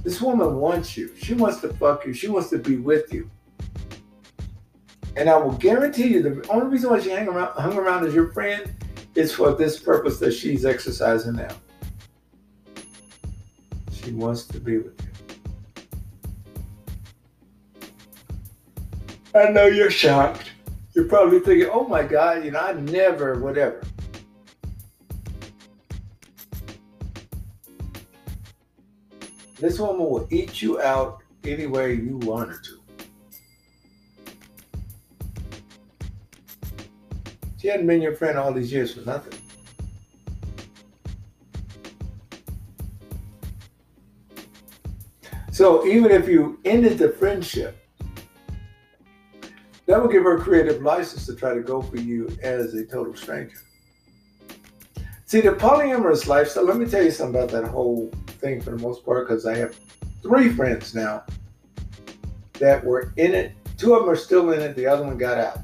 [0.05, 1.11] This woman wants you.
[1.16, 2.12] She wants to fuck you.
[2.12, 3.30] She wants to be with you.
[5.16, 8.14] And I will guarantee you the only reason why she hang around, hung around as
[8.14, 8.70] your friend
[9.14, 11.57] is for this purpose that she's exercising now.
[13.92, 15.09] She wants to be with you.
[19.34, 20.52] I know you're shocked.
[20.94, 23.82] You're probably thinking, oh my God, you know, I never, whatever.
[29.64, 32.80] This woman will eat you out any way you want her to.
[37.56, 39.40] She hadn't been your friend all these years for nothing.
[45.50, 47.88] So even if you ended the friendship,
[49.86, 53.16] that will give her creative license to try to go for you as a total
[53.16, 53.56] stranger.
[55.35, 58.09] See, the polyamorous lifestyle, let me tell you something about that whole
[58.39, 59.76] thing for the most part, because I have
[60.22, 61.24] three friends now
[62.61, 63.53] that were in it.
[63.76, 65.59] Two of them are still in it, the other one got out.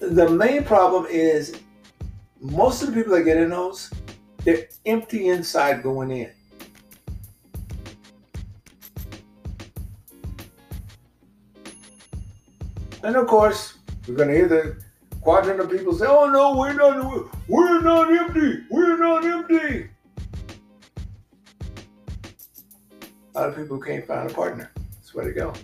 [0.00, 1.60] The main problem is
[2.40, 3.88] most of the people that get in those,
[4.38, 6.32] they're empty inside going in.
[13.04, 14.91] And of course, we're going to hear the
[15.22, 19.88] quadrant of people say, "Oh no, we're not, we're not empty, we're not empty."
[23.34, 24.70] A lot of people can't find a partner.
[24.74, 25.54] That's where to go.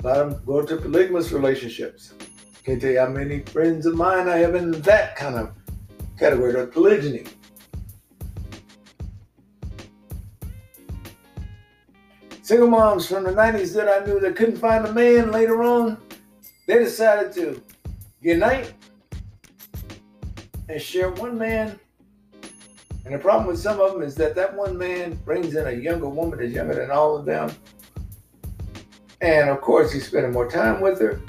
[0.00, 2.14] A lot of them go to polygamous relationships.
[2.64, 5.52] Can't tell you how many friends of mine I have in that kind of
[6.18, 7.24] category of polygyny.
[12.42, 15.98] Single moms from the 90s that I knew that couldn't find a man later on,
[16.66, 17.62] they decided to
[18.20, 18.74] unite
[20.68, 21.78] and share one man.
[23.04, 25.72] And the problem with some of them is that that one man brings in a
[25.72, 27.50] younger woman that's younger than all of them.
[29.20, 31.20] And of course, he's spending more time with her.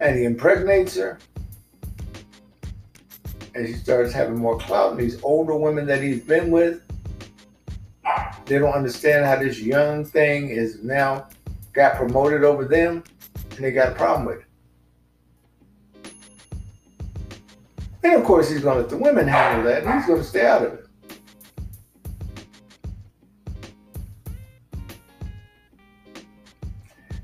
[0.00, 1.18] And he impregnates her.
[3.54, 4.92] And she starts having more clout.
[4.92, 6.84] And these older women that he's been with
[8.46, 11.28] they don't understand how this young thing is now
[11.72, 13.02] got promoted over them,
[13.50, 14.43] and they got a problem with it.
[18.04, 20.26] And of course, he's going to let the women handle that, and he's going to
[20.26, 20.86] stay out of it.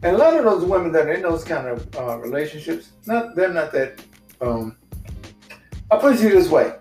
[0.03, 3.37] And a lot of those women that are in those kind of uh, relationships, not
[3.37, 4.03] they're not that.
[4.41, 4.77] Um,
[5.91, 6.73] I'll put it this way: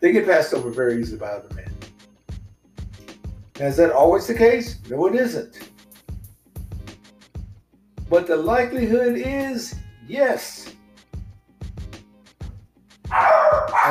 [0.00, 1.70] they get passed over very easily by other men.
[3.60, 4.78] Is that always the case?
[4.88, 5.68] No, it isn't.
[8.08, 9.74] But the likelihood is
[10.08, 10.71] yes.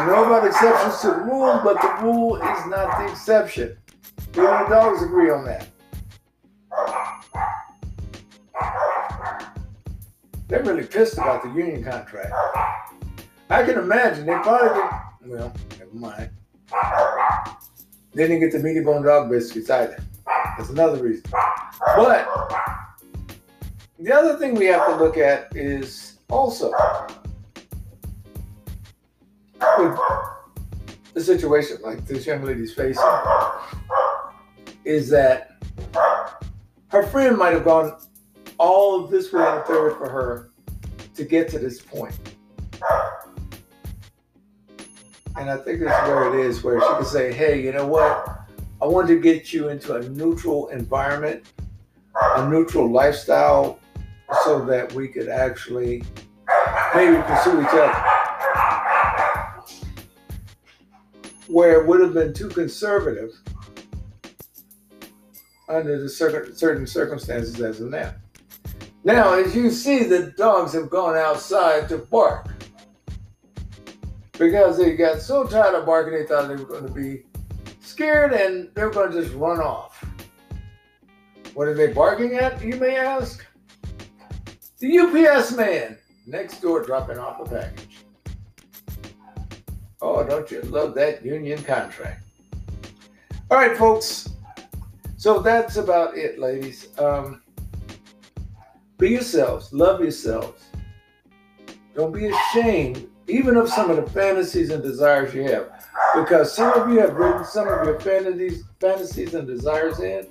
[0.01, 3.77] I know about exceptions to the rule, but the rule is not the exception.
[4.31, 5.67] The dogs agree on that.
[10.47, 12.33] They're really pissed about the union contract.
[13.51, 14.91] I can imagine they probably get,
[15.23, 16.31] well, never mind.
[18.15, 20.03] They didn't get the meaty bone dog biscuits either.
[20.57, 21.29] That's another reason.
[21.95, 22.27] But
[23.99, 26.73] the other thing we have to look at is also
[31.25, 33.03] the situation like this young lady's facing
[34.85, 35.51] is that
[36.87, 37.95] her friend might have gone
[38.57, 40.51] all of this way and third for her
[41.15, 42.17] to get to this point.
[45.37, 48.47] And I think that's where it is, where she can say, hey, you know what?
[48.81, 51.45] I want to get you into a neutral environment,
[52.15, 53.79] a neutral lifestyle,
[54.43, 56.03] so that we could actually
[56.95, 58.10] maybe pursue each other.
[61.51, 63.31] Where it would have been too conservative
[65.67, 68.13] under the certain circumstances as of now.
[69.03, 72.47] Now, as you see, the dogs have gone outside to bark
[74.37, 77.23] because they got so tired of barking they thought they were going to be
[77.79, 80.03] scared and they're going to just run off.
[81.53, 83.45] What are they barking at, you may ask?
[84.79, 87.90] The UPS man next door dropping off a package.
[90.01, 92.23] Oh, don't you love that union contract?
[93.51, 94.29] All right, folks.
[95.17, 96.97] So that's about it, ladies.
[96.97, 97.43] Um,
[98.97, 100.63] be yourselves, love yourselves.
[101.93, 105.69] Don't be ashamed, even of some of the fantasies and desires you have,
[106.15, 110.25] because some of you have written some of your fantasies, fantasies and desires in.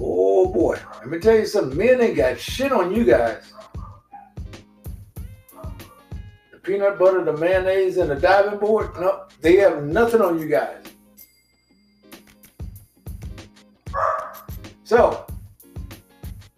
[0.00, 1.76] Oh boy, let me tell you something.
[1.76, 3.52] Men ain't got shit on you guys.
[6.70, 10.84] Peanut butter, the mayonnaise, and the diving board, no, they have nothing on you guys.
[14.84, 15.26] So,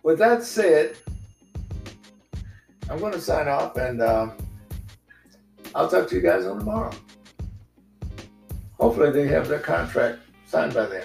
[0.02, 0.96] with that said,
[2.90, 4.30] I'm going to sign off and uh,
[5.74, 6.92] I'll talk to you guys on tomorrow.
[8.78, 11.04] Hopefully, they have their contract signed by then.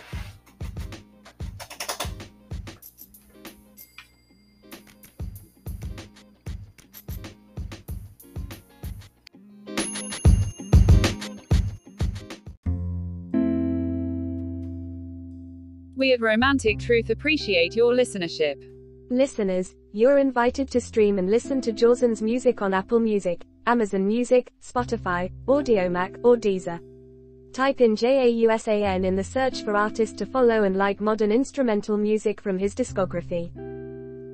[16.18, 18.56] We Romantic Truth appreciate your listenership.
[19.12, 24.52] Listeners, you're invited to stream and listen to Jausan's music on Apple Music, Amazon Music,
[24.60, 26.80] Spotify, Audiomack, or Deezer.
[27.54, 32.42] Type in JAUSAN in the search for artists to follow and like modern instrumental music
[32.42, 33.52] from his discography.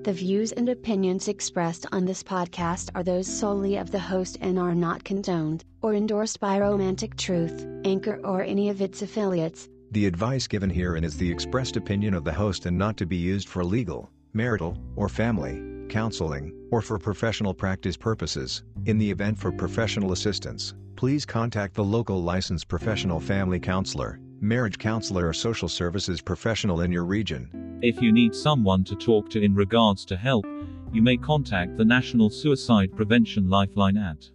[0.03, 4.57] The views and opinions expressed on this podcast are those solely of the host and
[4.57, 9.68] are not condoned or endorsed by Romantic Truth, Anchor, or any of its affiliates.
[9.94, 13.15] The advice given herein is the expressed opinion of the host and not to be
[13.15, 18.64] used for legal, marital, or family, counseling, or for professional practice purposes.
[18.88, 24.80] In the event for professional assistance, please contact the local licensed professional family counselor, marriage
[24.80, 27.78] counselor or social services professional in your region.
[27.84, 30.48] If you need someone to talk to in regards to help,
[30.91, 34.28] you may contact the National Suicide Prevention Lifeline at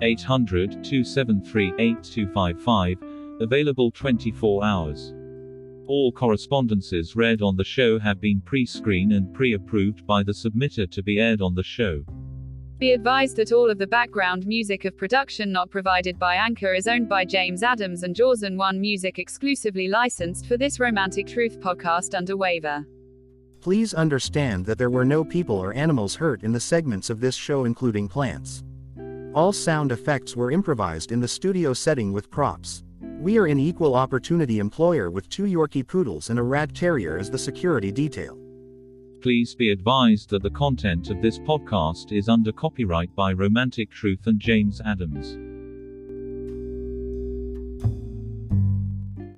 [0.00, 5.12] 800 273 8255, available 24 hours.
[5.86, 10.32] All correspondences read on the show have been pre screened and pre approved by the
[10.32, 12.04] submitter to be aired on the show.
[12.78, 16.86] Be advised that all of the background music of production not provided by Anchor is
[16.86, 22.14] owned by James Adams and Jausan One Music exclusively licensed for this Romantic Truth podcast
[22.14, 22.84] under waiver.
[23.60, 27.34] Please understand that there were no people or animals hurt in the segments of this
[27.34, 28.62] show, including plants.
[29.34, 32.84] All sound effects were improvised in the studio setting with props.
[33.18, 37.30] We are an equal opportunity employer with two Yorkie poodles and a rat terrier as
[37.30, 38.38] the security detail.
[39.22, 44.26] Please be advised that the content of this podcast is under copyright by Romantic Truth
[44.26, 45.45] and James Adams.